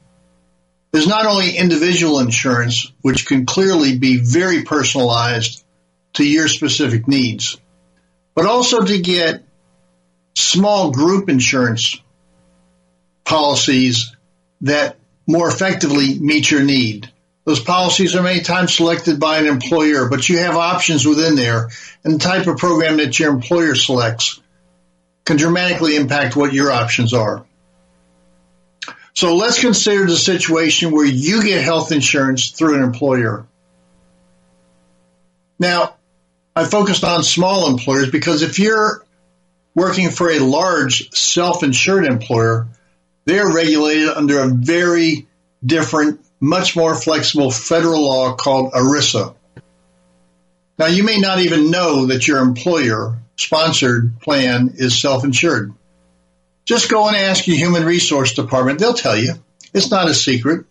[0.94, 5.64] is not only individual insurance, which can clearly be very personalized
[6.14, 7.58] to your specific needs,
[8.36, 9.44] but also to get
[10.36, 12.00] small group insurance
[13.26, 14.16] policies
[14.62, 17.12] that more effectively meet your need.
[17.50, 21.72] Those policies are many times selected by an employer, but you have options within there,
[22.04, 24.40] and the type of program that your employer selects
[25.26, 27.44] can dramatically impact what your options are.
[29.16, 33.48] So let's consider the situation where you get health insurance through an employer.
[35.58, 35.96] Now,
[36.56, 39.04] I focused on small employers because if you're
[39.74, 42.68] working for a large self-insured employer,
[43.26, 45.26] they're regulated under a very
[45.66, 49.36] different, much more flexible federal law called ERISA.
[50.78, 55.74] Now, you may not even know that your employer sponsored plan is self-insured.
[56.66, 58.80] Just go and ask your human resource department.
[58.80, 59.34] They'll tell you.
[59.74, 60.66] It's not a secret.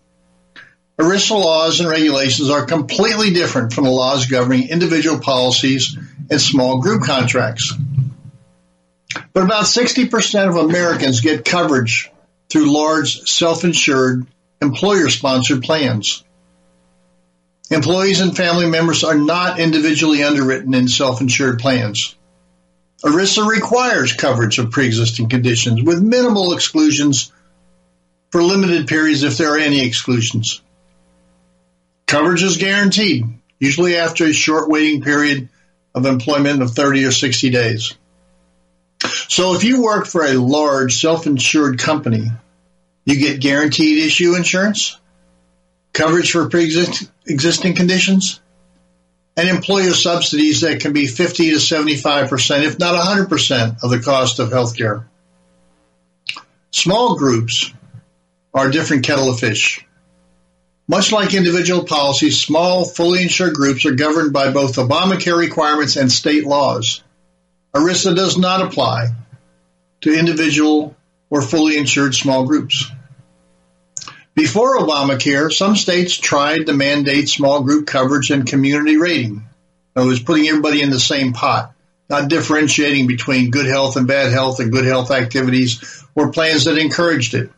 [0.99, 5.97] ERISA laws and regulations are completely different from the laws governing individual policies
[6.31, 7.73] and small group contracts.
[9.33, 12.11] But about 60% of Americans get coverage
[12.49, 14.27] through large self-insured
[14.61, 16.25] employer-sponsored plans.
[17.71, 22.17] Employees and family members are not individually underwritten in self-insured plans.
[23.05, 27.31] ERISA requires coverage of pre-existing conditions with minimal exclusions
[28.31, 30.61] for limited periods if there are any exclusions.
[32.07, 33.27] Coverage is guaranteed,
[33.61, 35.49] usually after a short waiting period
[35.95, 37.95] of employment of 30 or 60 days.
[39.29, 42.31] So if you work for a large self-insured company,
[43.09, 44.99] you get guaranteed issue insurance,
[45.95, 48.39] coverage for pre-existing conditions,
[49.35, 54.41] and employer subsidies that can be 50 to 75%, if not 100% of the cost
[54.41, 55.07] of healthcare.
[56.71, 57.73] Small groups
[58.53, 59.87] are a different kettle of fish.
[60.87, 66.13] Much like individual policies, small, fully insured groups are governed by both Obamacare requirements and
[66.13, 67.03] state laws.
[67.75, 69.09] ERISA does not apply
[70.03, 70.95] to individual
[71.31, 72.91] or fully insured small groups.
[74.39, 79.43] Before Obamacare, some states tried to mandate small group coverage and community rating.
[79.97, 81.75] It was putting everybody in the same pot,
[82.09, 86.79] not differentiating between good health and bad health and good health activities or plans that
[86.79, 87.51] encouraged it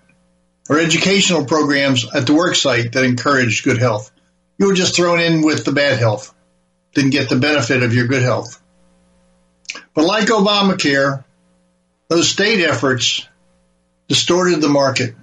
[0.71, 4.11] or educational programs at the work site that encouraged good health.
[4.57, 6.35] You were just thrown in with the bad health,
[6.95, 8.59] didn't get the benefit of your good health.
[9.93, 11.25] But like Obamacare,
[12.09, 13.29] those state efforts
[14.09, 15.15] distorted the market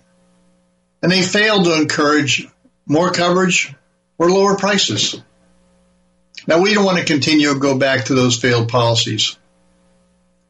[1.01, 2.47] and they failed to encourage
[2.86, 3.73] more coverage
[4.17, 5.21] or lower prices.
[6.47, 9.38] Now we don't want to continue to go back to those failed policies.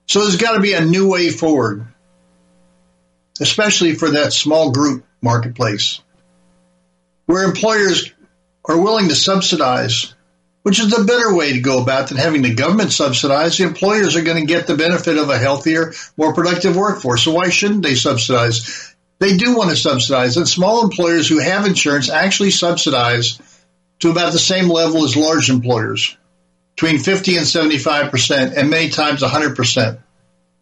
[0.08, 1.88] So there's got to be a new way forward
[3.40, 6.02] especially for that small group marketplace,
[7.26, 8.12] where employers
[8.66, 10.14] are willing to subsidize,
[10.64, 13.58] which is the better way to go about than having the government subsidize.
[13.58, 17.24] The employers are going to get the benefit of a healthier, more productive workforce.
[17.24, 18.87] So why shouldn't they subsidize?
[19.20, 23.40] They do want to subsidize, and small employers who have insurance actually subsidize
[24.00, 26.16] to about the same level as large employers,
[26.76, 30.00] between 50 and 75 percent, and many times 100 percent.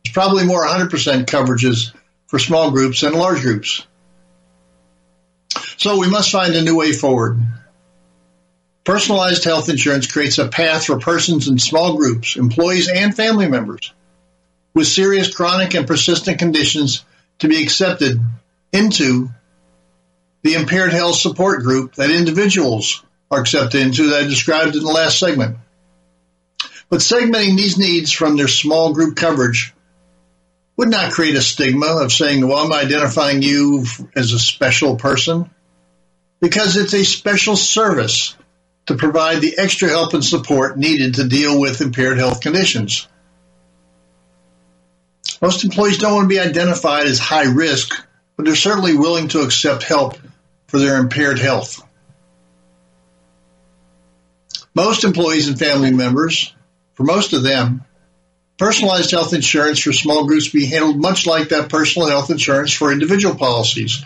[0.03, 1.93] It's probably more 100 percent coverages
[2.27, 3.85] for small groups and large groups.
[5.77, 7.39] So we must find a new way forward.
[8.85, 13.91] Personalized health insurance creates a path for persons in small groups, employees and family members
[14.73, 17.03] with serious chronic and persistent conditions
[17.39, 18.19] to be accepted
[18.75, 19.29] into
[20.43, 24.91] the impaired health support group that individuals are accepted into that I described in the
[24.91, 25.57] last segment.
[26.89, 29.73] But segmenting these needs from their small group coverage
[30.77, 33.85] would not create a stigma of saying, well, I'm identifying you
[34.15, 35.49] as a special person
[36.41, 38.35] because it's a special service
[38.85, 43.07] to provide the extra help and support needed to deal with impaired health conditions.
[45.41, 47.93] Most employees don't want to be identified as high risk,
[48.35, 50.17] but they're certainly willing to accept help
[50.67, 51.81] for their impaired health.
[54.73, 56.53] Most employees and family members,
[56.95, 57.86] for most of them,
[58.57, 62.91] Personalized health insurance for small groups be handled much like that personal health insurance for
[62.91, 64.03] individual policies.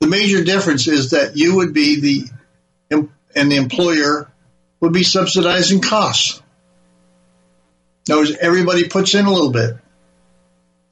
[0.00, 2.28] The major difference is that you would be the
[2.90, 4.30] and the employer
[4.80, 6.42] would be subsidizing costs.
[8.08, 9.76] Notice everybody puts in a little bit.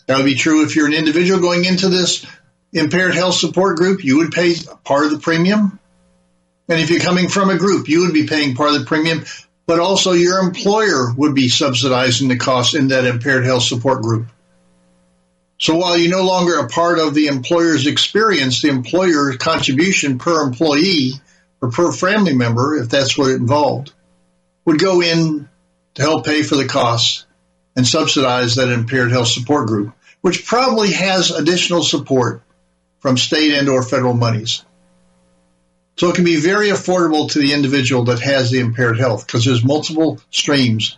[0.06, 2.26] That would be true if you're an individual going into this
[2.74, 4.54] impaired health support group, you would pay
[4.84, 5.78] part of the premium.
[6.68, 9.24] And if you're coming from a group, you would be paying part of the premium
[9.66, 14.26] but also your employer would be subsidizing the cost in that impaired health support group.
[15.58, 20.42] So while you're no longer a part of the employer's experience, the employer's contribution per
[20.42, 21.12] employee
[21.62, 23.92] or per family member, if that's what it involved,
[24.64, 25.48] would go in
[25.94, 27.24] to help pay for the costs
[27.76, 29.94] and subsidize that impaired health support group.
[30.20, 32.42] which probably has additional support
[33.04, 34.64] from state and or federal monies.
[35.98, 39.44] So it can be very affordable to the individual that has the impaired health because
[39.44, 40.96] there's multiple streams.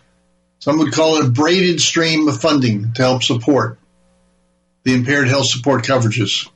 [0.59, 3.77] Some would call it a braided stream of funding to help support
[4.83, 6.49] the impaired health support coverages.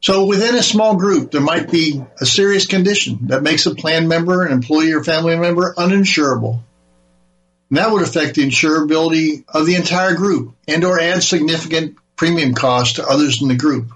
[0.00, 4.06] So within a small group, there might be a serious condition that makes a plan
[4.06, 6.60] member, an employee or family member uninsurable.
[7.70, 12.52] And that would affect the insurability of the entire group and or add significant premium
[12.52, 13.90] cost to others in the group.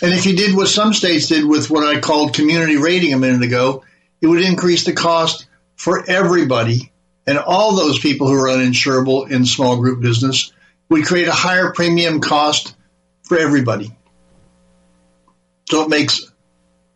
[0.00, 3.18] And if you did what some states did with what I called community rating a
[3.18, 3.84] minute ago,
[4.22, 5.46] it would increase the cost
[5.76, 6.90] for everybody
[7.26, 10.50] and all those people who are uninsurable in small group business
[10.88, 12.74] would create a higher premium cost
[13.22, 13.94] for everybody.
[15.68, 16.32] So it makes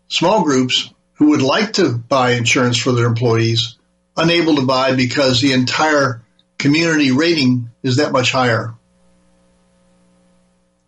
[0.09, 3.77] small groups who would like to buy insurance for their employees
[4.17, 6.23] unable to buy because the entire
[6.57, 8.73] community rating is that much higher.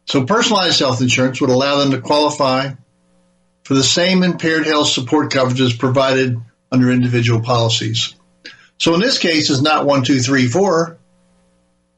[0.09, 2.71] So personalized health insurance would allow them to qualify
[3.65, 6.41] for the same impaired health support coverages provided
[6.73, 8.15] under individual policies.
[8.79, 10.97] So in this case, it's not one, two, three, four,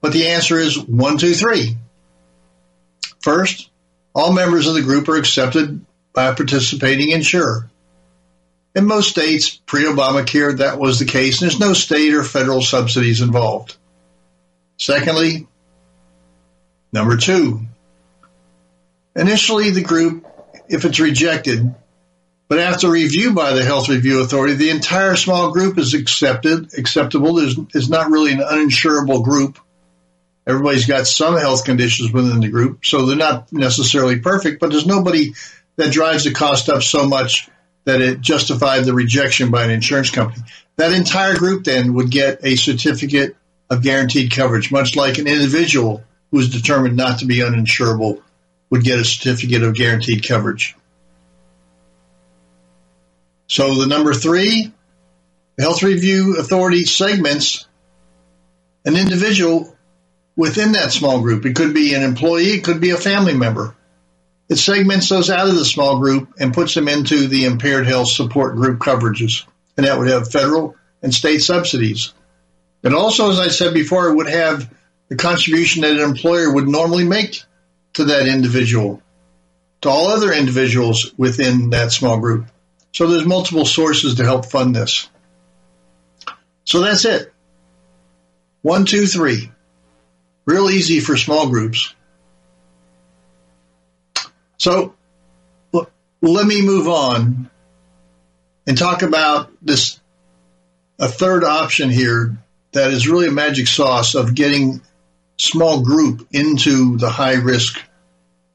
[0.01, 1.77] but the answer is one, two, three.
[3.21, 3.71] First,
[4.13, 7.71] all members of the group are accepted by a participating insurer.
[8.75, 13.21] In most states, pre-Obamacare, that was the case, and there's no state or federal subsidies
[13.21, 13.77] involved.
[14.79, 15.47] Secondly,
[16.93, 17.67] number two,
[19.15, 20.27] initially the group,
[20.69, 21.75] if it's rejected,
[22.49, 27.35] but after review by the Health Review Authority, the entire small group is accepted, acceptable.
[27.35, 29.59] There's, it's not really an uninsurable group.
[30.47, 34.87] Everybody's got some health conditions within the group, so they're not necessarily perfect, but there's
[34.87, 35.33] nobody
[35.77, 37.49] that drives the cost up so much
[37.85, 40.43] that it justified the rejection by an insurance company.
[40.77, 43.37] That entire group then would get a certificate
[43.69, 48.23] of guaranteed coverage, much like an individual who is determined not to be uninsurable
[48.71, 50.77] would get a certificate of guaranteed coverage.
[53.49, 54.73] So the number three,
[55.57, 57.67] the Health Review Authority segments
[58.85, 59.77] an individual
[60.37, 61.45] within that small group.
[61.45, 63.75] It could be an employee, it could be a family member.
[64.49, 68.09] It segments those out of the small group and puts them into the impaired health
[68.09, 69.45] support group coverages.
[69.77, 72.13] And that would have federal and state subsidies.
[72.83, 74.73] And also, as I said before, it would have
[75.09, 77.43] the contribution that an employer would normally make
[77.95, 79.03] to that individual,
[79.83, 82.47] to all other individuals within that small group.
[82.93, 85.09] So there's multiple sources to help fund this.
[86.65, 87.33] So that's it.
[88.63, 89.51] One, two, three.
[90.45, 91.95] Real easy for small groups.
[94.59, 94.95] So
[95.73, 97.51] let me move on
[98.67, 99.99] and talk about this
[100.99, 102.37] a third option here
[102.73, 104.83] that is really a magic sauce of getting
[105.41, 107.81] small group into the high risk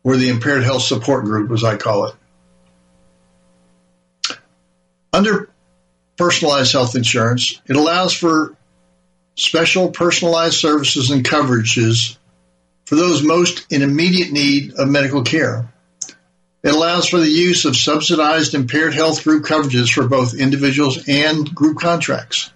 [0.04, 2.16] or the impaired health support group, as I call it.
[5.12, 5.50] Under
[6.16, 8.56] personalized health insurance, it allows for
[9.36, 12.18] special personalized services and coverages
[12.86, 15.68] for those most in immediate need of medical care.
[16.62, 21.54] It allows for the use of subsidized impaired health group coverages for both individuals and
[21.54, 22.52] group contracts.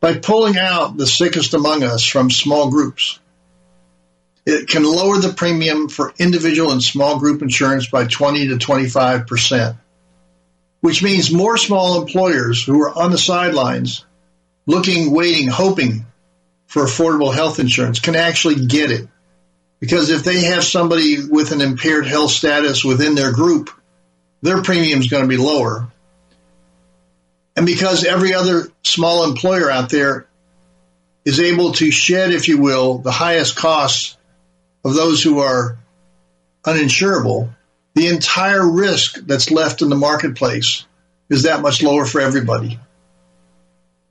[0.00, 3.18] By pulling out the sickest among us from small groups,
[4.46, 9.26] it can lower the premium for individual and small group insurance by 20 to 25
[9.26, 9.76] percent
[10.84, 14.04] which means more small employers who are on the sidelines
[14.66, 16.04] looking, waiting, hoping
[16.66, 19.08] for affordable health insurance can actually get it.
[19.80, 23.70] Because if they have somebody with an impaired health status within their group,
[24.42, 25.88] their premium is going to be lower.
[27.56, 30.26] And because every other small employer out there
[31.24, 34.18] is able to shed, if you will, the highest costs
[34.84, 35.78] of those who are
[36.64, 37.54] uninsurable,
[37.94, 40.84] the entire risk that's left in the marketplace
[41.30, 42.78] is that much lower for everybody.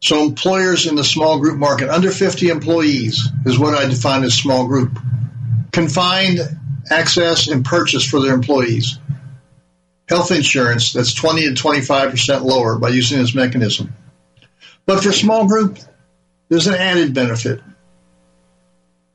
[0.02, 4.34] So employers in the small group market, under 50 employees is what I define as
[4.34, 5.00] small group,
[5.72, 6.40] can find
[6.90, 9.00] access and purchase for their employees.
[10.10, 13.94] Health insurance that's 20 to 25% lower by using this mechanism.
[14.86, 15.80] But for small group,
[16.50, 17.62] there's an added benefit.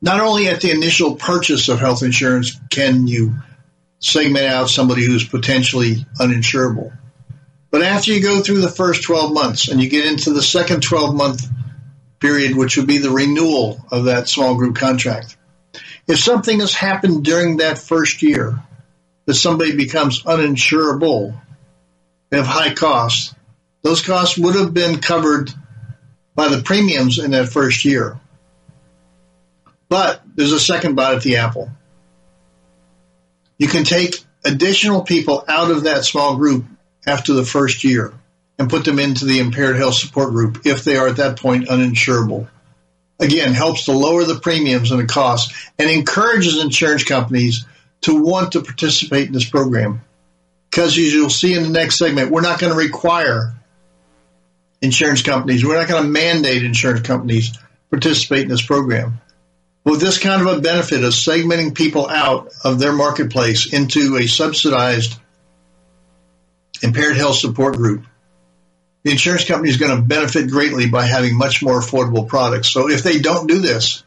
[0.01, 3.35] Not only at the initial purchase of health insurance can you
[4.01, 6.97] segment out somebody who's potentially uninsurable.
[7.71, 10.83] But after you go through the first 12 months and you get into the second
[10.83, 11.47] 12 month
[12.21, 15.37] period, which would be the renewal of that small group contract,
[16.07, 18.63] if something has happened during that first year
[19.27, 21.39] that somebody becomes uninsurable,
[22.31, 23.35] they have high costs,
[23.83, 25.51] those costs would have been covered
[26.35, 28.19] by the premiums in that first year.
[29.89, 31.71] But there's a second bite at the apple.
[33.59, 36.65] You can take additional people out of that small group
[37.07, 38.13] after the first year
[38.59, 41.69] and put them into the impaired health support group if they are at that point
[41.69, 42.49] uninsurable.
[43.21, 47.67] Again, helps to lower the premiums and the costs and encourages insurance companies
[48.03, 50.03] to want to participate in this program.
[50.71, 53.55] Because as you'll see in the next segment, we're not going to require
[54.81, 57.59] insurance companies, we're not going to mandate insurance companies
[57.91, 59.21] participate in this program.
[59.89, 64.27] With this kind of a benefit of segmenting people out of their marketplace into a
[64.27, 65.19] subsidized
[66.83, 68.05] impaired health support group,
[69.03, 72.69] the insurance company is going to benefit greatly by having much more affordable products.
[72.69, 74.05] So if they don't do this,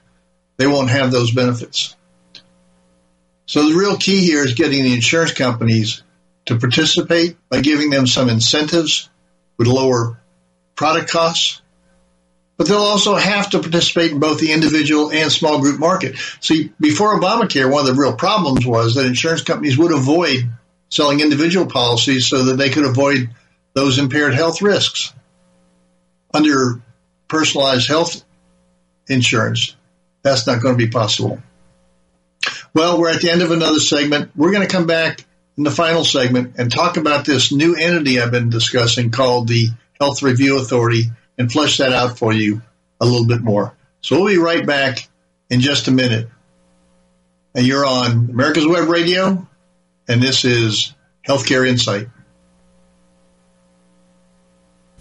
[0.58, 1.96] they won't have those benefits.
[3.48, 6.04] So the real key here is getting the insurance companies
[6.46, 9.10] to participate by giving them some incentives
[9.58, 10.22] with lower
[10.76, 11.60] product costs
[12.62, 16.16] but they'll also have to participate in both the individual and small group market.
[16.42, 20.48] See, before Obamacare, one of the real problems was that insurance companies would avoid
[20.88, 23.32] selling individual policies so that they could avoid
[23.74, 25.12] those impaired health risks.
[26.36, 26.84] Under
[27.28, 28.24] personalized health
[29.08, 29.76] insurance,
[30.22, 31.42] that's not going to be possible.
[32.76, 34.34] Well, we're at the end of another segment.
[34.36, 35.26] We're going to come back
[35.58, 39.70] in the final segment and talk about this new entity I've been discussing called the
[40.00, 41.10] Health Review Authority
[41.42, 42.62] and flesh that out for you
[43.00, 43.76] a little bit more.
[44.02, 45.10] So we'll be right back
[45.50, 46.30] in just a minute.
[47.56, 49.48] And you're on America's Web Radio,
[50.08, 50.94] and this is
[51.28, 52.10] Healthcare Insight.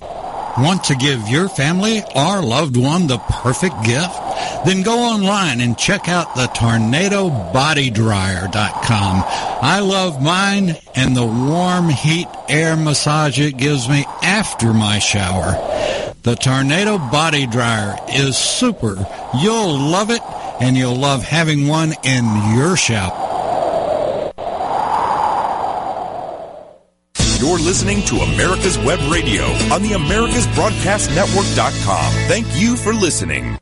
[0.00, 4.16] Want to give your family or loved one the perfect gift?
[4.64, 9.24] Then go online and check out the tornadobodydryer.com.
[9.62, 16.09] I love mine and the warm heat air massage it gives me after my shower.
[16.22, 19.06] The Tornado Body Dryer is super.
[19.40, 20.20] You'll love it
[20.60, 23.16] and you'll love having one in your shop.
[27.38, 32.12] You're listening to America's Web Radio on the AmericasBroadcastNetwork.com.
[32.28, 33.58] Thank you for listening.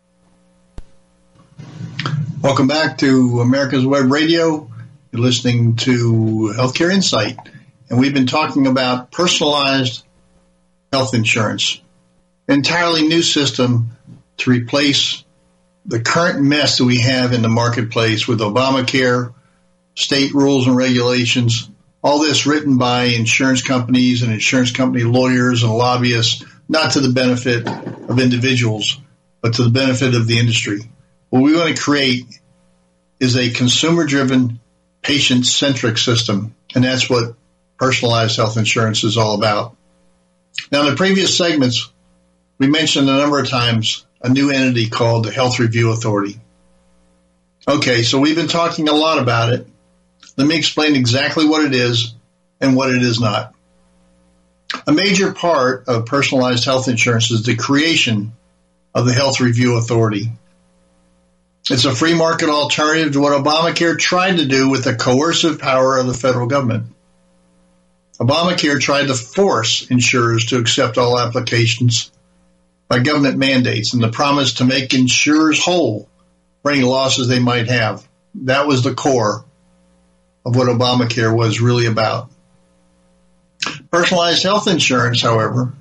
[2.43, 4.69] Welcome back to America's Web Radio.
[5.13, 7.39] You're listening to Healthcare Insight,
[7.89, 10.05] and we've been talking about personalized
[10.93, 11.81] health insurance
[12.49, 13.91] entirely new system
[14.39, 15.25] to replace
[15.87, 19.33] the current mess that we have in the marketplace with Obamacare,
[19.95, 21.71] state rules and regulations,
[22.03, 27.13] all this written by insurance companies and insurance company lawyers and lobbyists, not to the
[27.13, 29.01] benefit of individuals,
[29.41, 30.81] but to the benefit of the industry.
[31.31, 32.25] What we want to create
[33.21, 34.61] is a consumer driven,
[35.03, 36.55] patient centric system.
[36.75, 37.35] And that's what
[37.79, 39.77] personalized health insurance is all about.
[40.71, 41.91] Now, in the previous segments,
[42.59, 46.41] we mentioned a number of times a new entity called the Health Review Authority.
[47.67, 49.67] Okay, so we've been talking a lot about it.
[50.37, 52.15] Let me explain exactly what it is
[52.61, 53.55] and what it is not.
[54.87, 58.33] A major part of personalized health insurance is the creation
[58.95, 60.33] of the Health Review Authority.
[61.71, 65.99] It's a free market alternative to what Obamacare tried to do with the coercive power
[65.99, 66.87] of the federal government.
[68.19, 72.11] Obamacare tried to force insurers to accept all applications
[72.89, 76.09] by government mandates and the promise to make insurers whole
[76.63, 78.07] for any losses they might have.
[78.35, 79.45] That was the core
[80.45, 82.31] of what Obamacare was really about.
[83.91, 85.75] Personalized health insurance, however,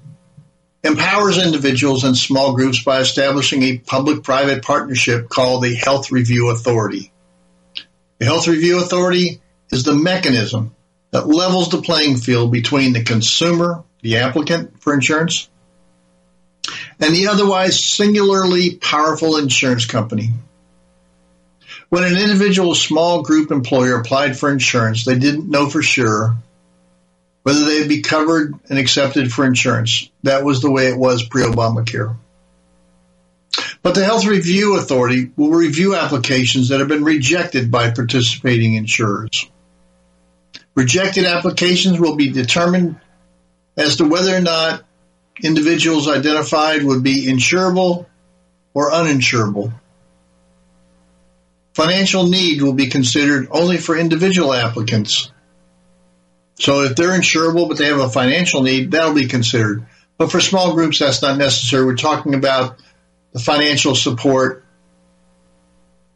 [0.83, 7.11] empowers individuals and small groups by establishing a public-private partnership called the Health Review Authority.
[8.19, 9.41] The Health Review Authority
[9.71, 10.75] is the mechanism
[11.11, 15.49] that levels the playing field between the consumer, the applicant for insurance,
[16.99, 20.31] and the otherwise singularly powerful insurance company.
[21.89, 26.35] When an individual small group employer applied for insurance, they didn't know for sure
[27.43, 30.09] whether they'd be covered and accepted for insurance.
[30.23, 32.17] That was the way it was pre-Obamacare.
[33.81, 39.49] But the Health Review Authority will review applications that have been rejected by participating insurers.
[40.75, 42.99] Rejected applications will be determined
[43.77, 44.83] as to whether or not
[45.41, 48.05] individuals identified would be insurable
[48.73, 49.73] or uninsurable.
[51.73, 55.31] Financial need will be considered only for individual applicants.
[56.55, 59.85] So if they're insurable but they have a financial need, that'll be considered.
[60.17, 61.85] But for small groups, that's not necessary.
[61.85, 62.79] We're talking about
[63.33, 64.65] the financial support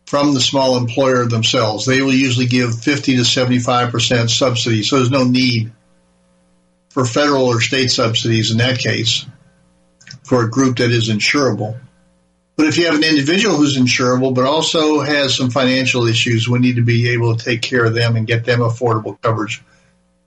[0.07, 1.85] from the small employer themselves.
[1.85, 5.71] They will usually give 50 to 75% subsidy, so there's no need
[6.91, 9.25] for federal or state subsidies in that case
[10.23, 11.79] for a group that is insurable.
[12.57, 16.59] But if you have an individual who's insurable but also has some financial issues, we
[16.59, 19.63] need to be able to take care of them and get them affordable coverage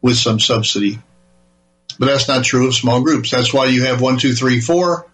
[0.00, 0.98] with some subsidy.
[1.98, 3.30] But that's not true of small groups.
[3.30, 5.06] That's why you have one, two, three, four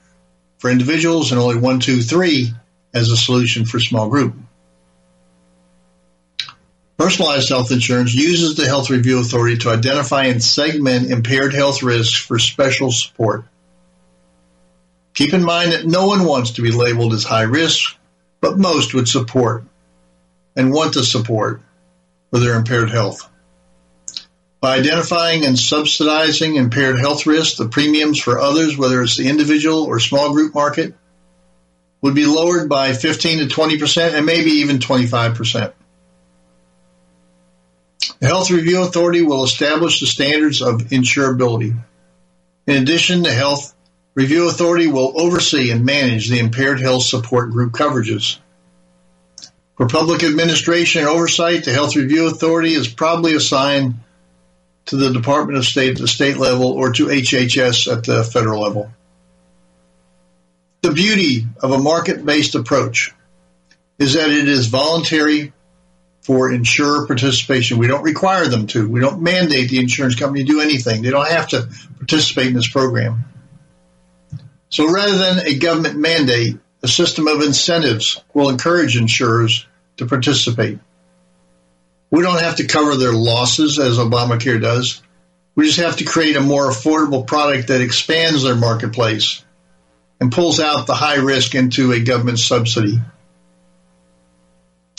[0.59, 2.53] for individuals and only one, two, three
[2.94, 4.34] as a solution for small group.
[7.01, 12.14] Personalized health insurance uses the Health Review Authority to identify and segment impaired health risks
[12.14, 13.46] for special support.
[15.14, 17.96] Keep in mind that no one wants to be labeled as high risk,
[18.42, 19.64] but most would support
[20.55, 21.62] and want to support
[22.30, 23.26] for their impaired health.
[24.61, 29.84] By identifying and subsidizing impaired health risks, the premiums for others, whether it's the individual
[29.84, 30.94] or small group market,
[32.03, 35.72] would be lowered by 15 to 20% and maybe even 25%.
[38.21, 41.75] The Health Review Authority will establish the standards of insurability.
[42.66, 43.75] In addition, the Health
[44.14, 48.37] Review Authority will oversee and manage the impaired health support group coverages.
[49.79, 53.95] For public administration and oversight, the Health Review Authority is probably assigned
[54.87, 58.61] to the Department of State at the state level or to HHS at the federal
[58.61, 58.91] level.
[60.83, 63.12] The beauty of a market-based approach
[63.99, 65.55] is that it is voluntary
[66.21, 67.79] for insurer participation.
[67.79, 68.89] We don't require them to.
[68.89, 71.03] We don't mandate the insurance company to do anything.
[71.03, 73.25] They don't have to participate in this program.
[74.68, 79.66] So rather than a government mandate, a system of incentives will encourage insurers
[79.97, 80.79] to participate.
[82.11, 85.03] We don't have to cover their losses as Obamacare does.
[85.55, 89.45] We just have to create a more affordable product that expands their marketplace
[90.21, 93.01] and pulls out the high risk into a government subsidy.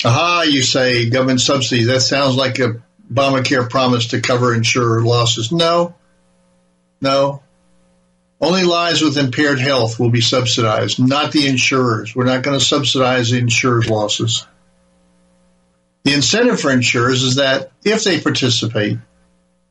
[0.04, 1.86] Aha, you say government subsidy.
[1.86, 2.82] That sounds like a
[3.12, 5.52] Obamacare promise to cover insurer losses.
[5.52, 5.96] No,
[7.02, 7.44] no.
[8.40, 12.16] Only lives with impaired health will be subsidized, not the insurers.
[12.16, 14.48] We're not going to subsidize the insurers' losses.
[16.04, 18.98] The incentive for insurers is that if they participate,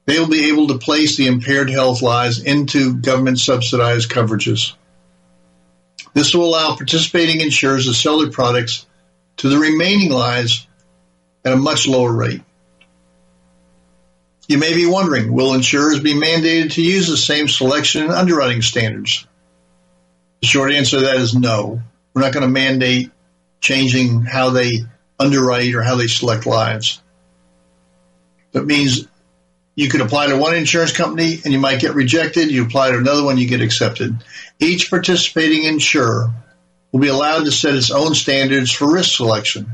[0.06, 4.74] they will be able to place the impaired health lives into government subsidized coverages.
[6.14, 8.86] This will allow participating insurers to sell their products
[9.40, 10.66] to the remaining lives
[11.46, 12.42] at a much lower rate.
[14.48, 18.60] You may be wondering, will insurers be mandated to use the same selection and underwriting
[18.60, 19.26] standards?
[20.42, 21.80] The short answer to that is no.
[22.12, 23.12] We're not going to mandate
[23.60, 24.80] changing how they
[25.18, 27.00] underwrite or how they select lives.
[28.52, 29.08] That means
[29.74, 32.50] you could apply to one insurance company and you might get rejected.
[32.50, 34.22] You apply to another one, you get accepted.
[34.58, 36.30] Each participating insurer
[36.92, 39.70] will be allowed to set its own standards for risk selection.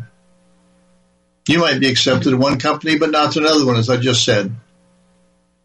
[1.49, 4.25] You might be accepted to one company, but not to another one, as I just
[4.25, 4.55] said.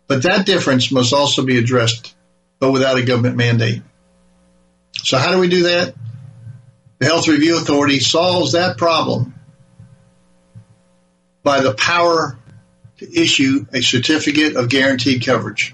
[0.07, 2.13] But that difference must also be addressed,
[2.59, 3.81] but without a government mandate.
[4.97, 5.95] So how do we do that?
[6.99, 9.33] The Health Review Authority solves that problem
[11.41, 12.37] by the power
[12.97, 15.73] to issue a certificate of guaranteed coverage.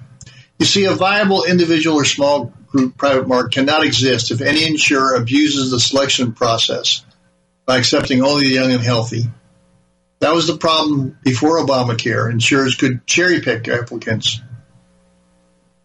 [0.59, 5.15] You see, a viable individual or small group private market cannot exist if any insurer
[5.15, 7.03] abuses the selection process
[7.65, 9.25] by accepting only the young and healthy.
[10.19, 12.31] That was the problem before Obamacare.
[12.31, 14.41] Insurers could cherry pick applicants.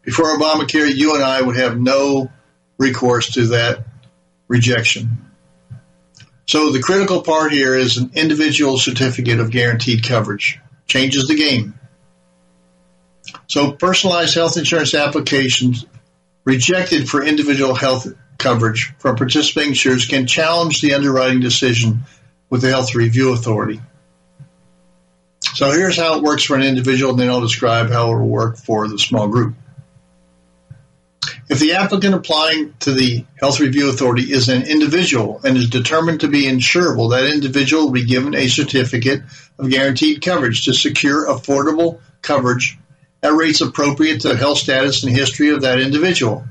[0.03, 2.31] Before Obamacare, you and I would have no
[2.79, 3.85] recourse to that
[4.49, 5.31] rejection.
[6.47, 10.61] So the critical part here is an individual certificate of guaranteed coverage.
[10.87, 11.79] Changes the game.
[13.49, 15.87] So personalized health insurance applications
[16.45, 18.07] rejected for individual health
[18.39, 22.01] coverage from participating insurers can challenge the underwriting decision
[22.51, 23.81] with the Health Review Authority.
[25.55, 28.29] So here's how it works for an individual, and then I'll describe how it will
[28.29, 29.55] work for the small group.
[31.49, 36.21] If the applicant applying to the Health Review Authority is an individual and is determined
[36.21, 39.23] to be insurable, that individual will be given a certificate
[39.59, 42.79] of guaranteed coverage to secure affordable coverage
[43.23, 46.45] at rates appropriate to the health status and history of that individual.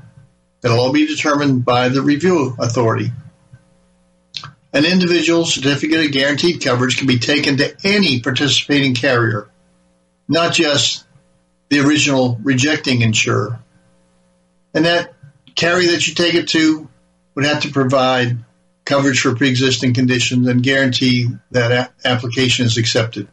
[0.64, 3.10] It'll all be determined by the review authority.
[4.72, 9.50] An individual certificate of guaranteed coverage can be taken to any participating carrier,
[10.28, 11.04] not just
[11.68, 13.58] the original rejecting insurer.
[14.72, 15.12] And that
[15.54, 16.88] carrier that you take it to
[17.34, 18.38] would have to provide
[18.84, 23.28] coverage for pre-existing conditions and guarantee that a- application is accepted.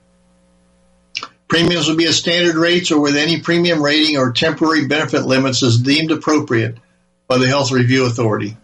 [1.49, 5.63] Premiums will be at standard rates or with any premium rating or temporary benefit limits
[5.63, 6.77] as deemed appropriate
[7.27, 8.55] by the Health Review Authority.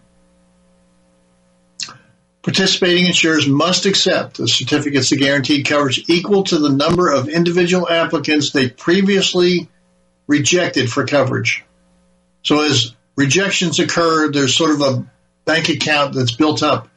[2.42, 7.88] Participating insurers must accept the certificates of guaranteed coverage equal to the number of individual
[7.88, 9.68] applicants they previously
[10.28, 11.64] rejected for coverage.
[12.44, 15.06] So as rejections occur, there's sort of a
[15.44, 16.88] bank account that's built up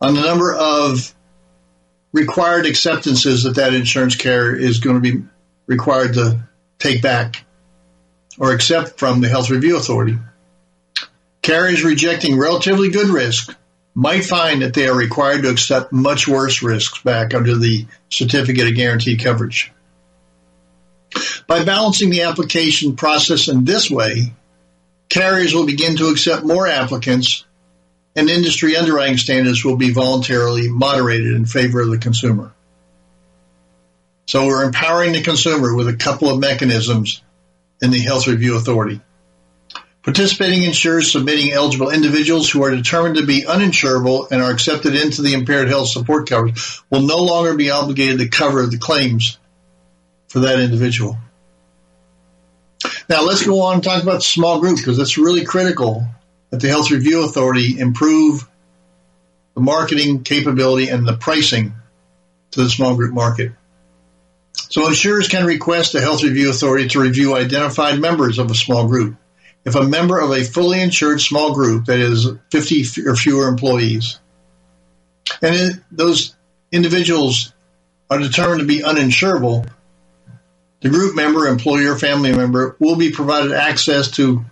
[0.00, 1.14] on the number of
[2.12, 5.24] required acceptances that that insurance carrier is going to be
[5.66, 6.40] required to
[6.78, 7.44] take back
[8.38, 10.18] or accept from the Health Review Authority.
[11.42, 13.56] Carriers rejecting relatively good risk
[13.94, 18.68] might find that they are required to accept much worse risks back under the certificate
[18.68, 19.72] of guaranteed coverage.
[21.46, 24.34] By balancing the application process in this way,
[25.08, 27.44] carriers will begin to accept more applicants
[28.18, 32.52] and industry underwriting standards will be voluntarily moderated in favor of the consumer.
[34.26, 37.22] So we're empowering the consumer with a couple of mechanisms
[37.80, 39.00] in the Health Review Authority.
[40.02, 45.22] Participating insurers submitting eligible individuals who are determined to be uninsurable and are accepted into
[45.22, 49.38] the impaired health support coverage will no longer be obligated to cover the claims
[50.26, 51.16] for that individual.
[53.08, 56.08] Now let's go on and talk about small group because it's really critical
[56.50, 58.48] that the Health Review Authority improve
[59.54, 61.74] the marketing capability and the pricing
[62.52, 63.52] to the small group market.
[64.52, 68.86] So insurers can request the Health Review Authority to review identified members of a small
[68.86, 69.16] group.
[69.64, 74.18] If a member of a fully insured small group that is 50 or fewer employees,
[75.42, 76.34] and those
[76.72, 77.52] individuals
[78.10, 79.68] are determined to be uninsurable,
[80.80, 84.44] the group member, employer, family member will be provided access to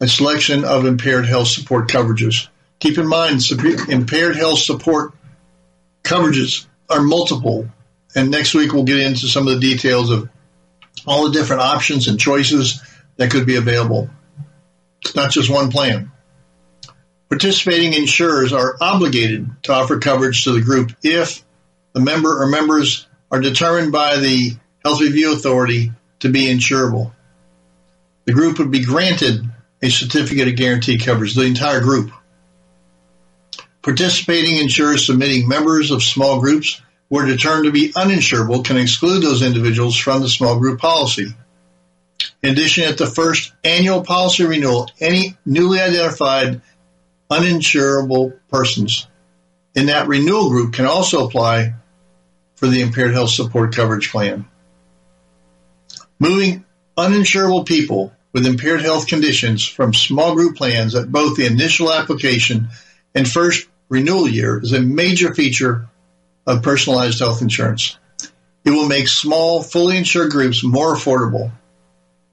[0.00, 2.48] a selection of impaired health support coverages.
[2.80, 3.42] Keep in mind,
[3.88, 5.12] impaired health support
[6.02, 7.68] coverages are multiple,
[8.14, 10.28] and next week we'll get into some of the details of
[11.06, 12.82] all the different options and choices
[13.16, 14.10] that could be available.
[15.02, 16.10] It's not just one plan.
[17.28, 21.44] Participating insurers are obligated to offer coverage to the group if
[21.92, 24.52] the member or members are determined by the
[24.84, 27.12] Health Review Authority to be insurable.
[28.24, 29.42] The group would be granted
[29.84, 32.10] a certificate of guarantee covers the entire group.
[33.82, 36.80] Participating insurers submitting members of small groups
[37.10, 41.26] who are determined to be uninsurable can exclude those individuals from the small group policy.
[42.42, 46.62] In addition, at the first annual policy renewal, any newly identified
[47.30, 49.06] uninsurable persons
[49.74, 51.74] in that renewal group can also apply
[52.54, 54.46] for the impaired health support coverage plan.
[56.18, 56.64] Moving
[56.96, 62.68] uninsurable people with impaired health conditions from small group plans at both the initial application
[63.14, 65.86] and first renewal year is a major feature
[66.44, 67.96] of personalized health insurance.
[68.64, 71.52] It will make small, fully insured groups more affordable.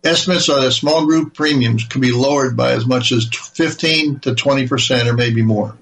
[0.04, 4.34] Estimates are that small group premiums can be lowered by as much as 15 to
[4.34, 5.78] 20 percent or maybe more.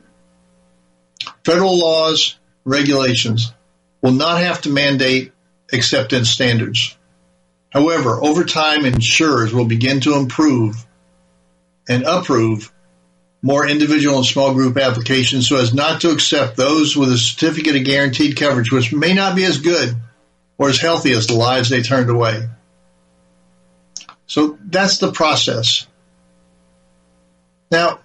[1.45, 3.53] Federal laws, regulations
[4.01, 5.31] will not have to mandate
[5.71, 6.97] acceptance standards.
[7.69, 10.85] However, over time, insurers will begin to improve
[11.87, 12.71] and approve
[13.41, 17.75] more individual and small group applications so as not to accept those with a certificate
[17.75, 19.95] of guaranteed coverage, which may not be as good
[20.57, 22.49] or as healthy as the lives they turned away.
[24.27, 25.87] So that's the process.
[27.71, 27.99] Now,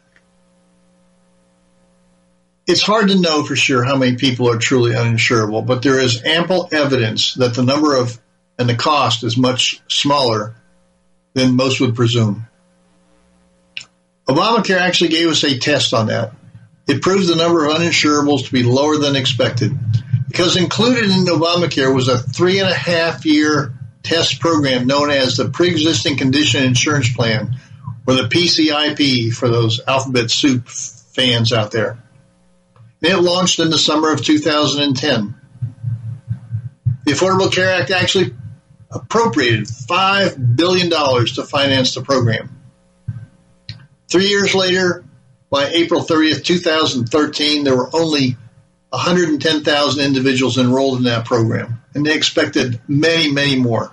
[2.67, 6.23] it's hard to know for sure how many people are truly uninsurable, but there is
[6.25, 8.19] ample evidence that the number of
[8.59, 10.55] and the cost is much smaller
[11.34, 12.46] than most would presume.
[14.28, 16.32] Obamacare actually gave us a test on that.
[16.86, 19.72] It proved the number of uninsurables to be lower than expected
[20.28, 25.36] because included in Obamacare was a three and a half year test program known as
[25.36, 27.57] the Pre-Existing Condition Insurance Plan,
[28.07, 31.98] or the PCIP for those alphabet soup fans out there.
[33.00, 35.34] It launched in the summer of 2010.
[37.05, 38.34] The Affordable Care Act actually
[38.95, 42.61] appropriated $5 billion to finance the program.
[44.09, 45.05] Three years later,
[45.51, 48.36] by April 30th, 2013, there were only
[48.90, 53.90] 110,000 individuals enrolled in that program, and they expected many, many more.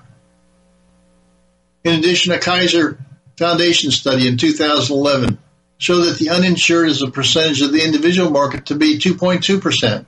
[1.84, 3.00] In addition, a Kaiser
[3.38, 5.40] Foundation study in 2011
[5.80, 10.06] showed that the uninsured is a percentage of the individual market to be 2.2%,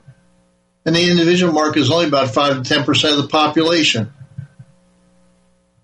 [0.86, 4.14] and the individual market is only about 5 to 10% of the population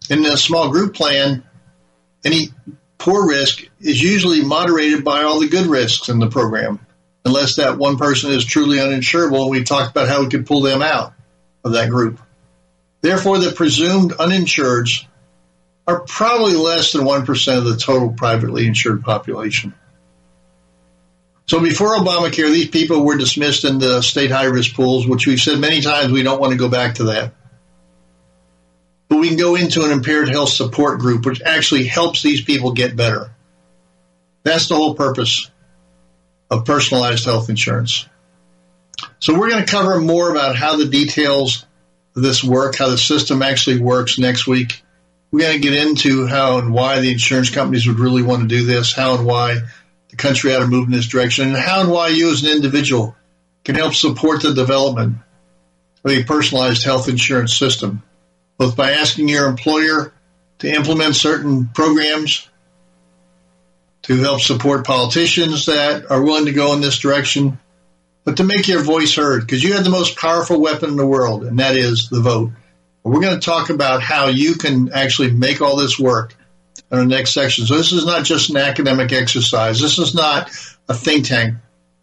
[0.10, 1.44] in a small group plan,
[2.26, 2.50] any
[2.98, 6.80] poor risk is usually moderated by all the good risks in the program,
[7.24, 9.50] unless that one person is truly uninsurable.
[9.50, 11.14] We talked about how we could pull them out
[11.64, 12.20] of that group.
[13.02, 15.06] Therefore, the presumed uninsureds
[15.88, 19.74] are probably less than 1% of the total privately insured population.
[21.48, 25.60] So before Obamacare, these people were dismissed into state high risk pools, which we've said
[25.60, 27.34] many times we don't want to go back to that
[29.10, 32.74] but we can go into an impaired health support group, which actually helps these people
[32.74, 33.32] get better.
[34.44, 35.50] That's the whole purpose
[36.50, 38.08] of personalized health insurance.
[39.20, 41.66] So we're going to cover more about how the details
[42.16, 44.84] of this work, how the system actually works next week.
[45.32, 48.48] We're going to get into how and why the insurance companies would really want to
[48.48, 49.58] do this, how and why
[50.10, 52.52] the country ought to move in this direction, and how and why you as an
[52.52, 53.16] individual
[53.64, 55.18] can help support the development
[56.04, 58.02] of a personalized health insurance system,
[58.60, 60.14] both by asking your employer
[60.60, 62.48] to implement certain programs
[64.04, 67.58] to help support politicians that are willing to go in this direction,
[68.26, 71.08] but to make your voice heard because you have the most powerful weapon in the
[71.08, 72.52] world, and that is the vote.
[73.04, 76.36] We're going to talk about how you can actually make all this work
[76.92, 77.66] in our next section.
[77.66, 79.80] So this is not just an academic exercise.
[79.80, 80.52] This is not
[80.88, 81.56] a think tank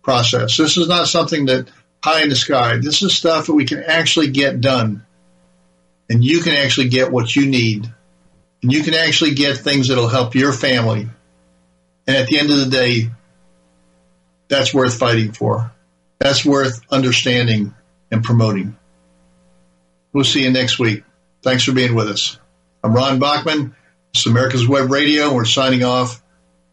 [0.03, 0.57] process.
[0.57, 1.69] This is not something that
[2.03, 2.79] high in the sky.
[2.79, 5.06] This is stuff that we can actually get done.
[6.09, 7.93] And you can actually get what you need.
[8.63, 11.09] And you can actually get things that'll help your family.
[12.07, 13.11] And at the end of the day,
[14.49, 15.73] that's worth fighting for.
[16.19, 17.75] That's worth understanding
[18.11, 18.77] and promoting.
[20.13, 21.05] We'll see you next week.
[21.43, 22.39] Thanks for being with us.
[22.83, 23.75] I'm Ron Bachman.
[24.15, 25.35] It's America's Web Radio.
[25.35, 26.23] We're signing off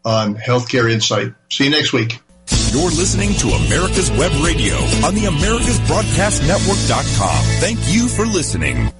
[0.04, 1.34] on Healthcare Insight.
[1.50, 2.20] See you next week.
[2.70, 7.44] You're listening to America's Web Radio on the AmericasBroadcastNetwork.com.
[7.60, 8.94] Thank you for listening.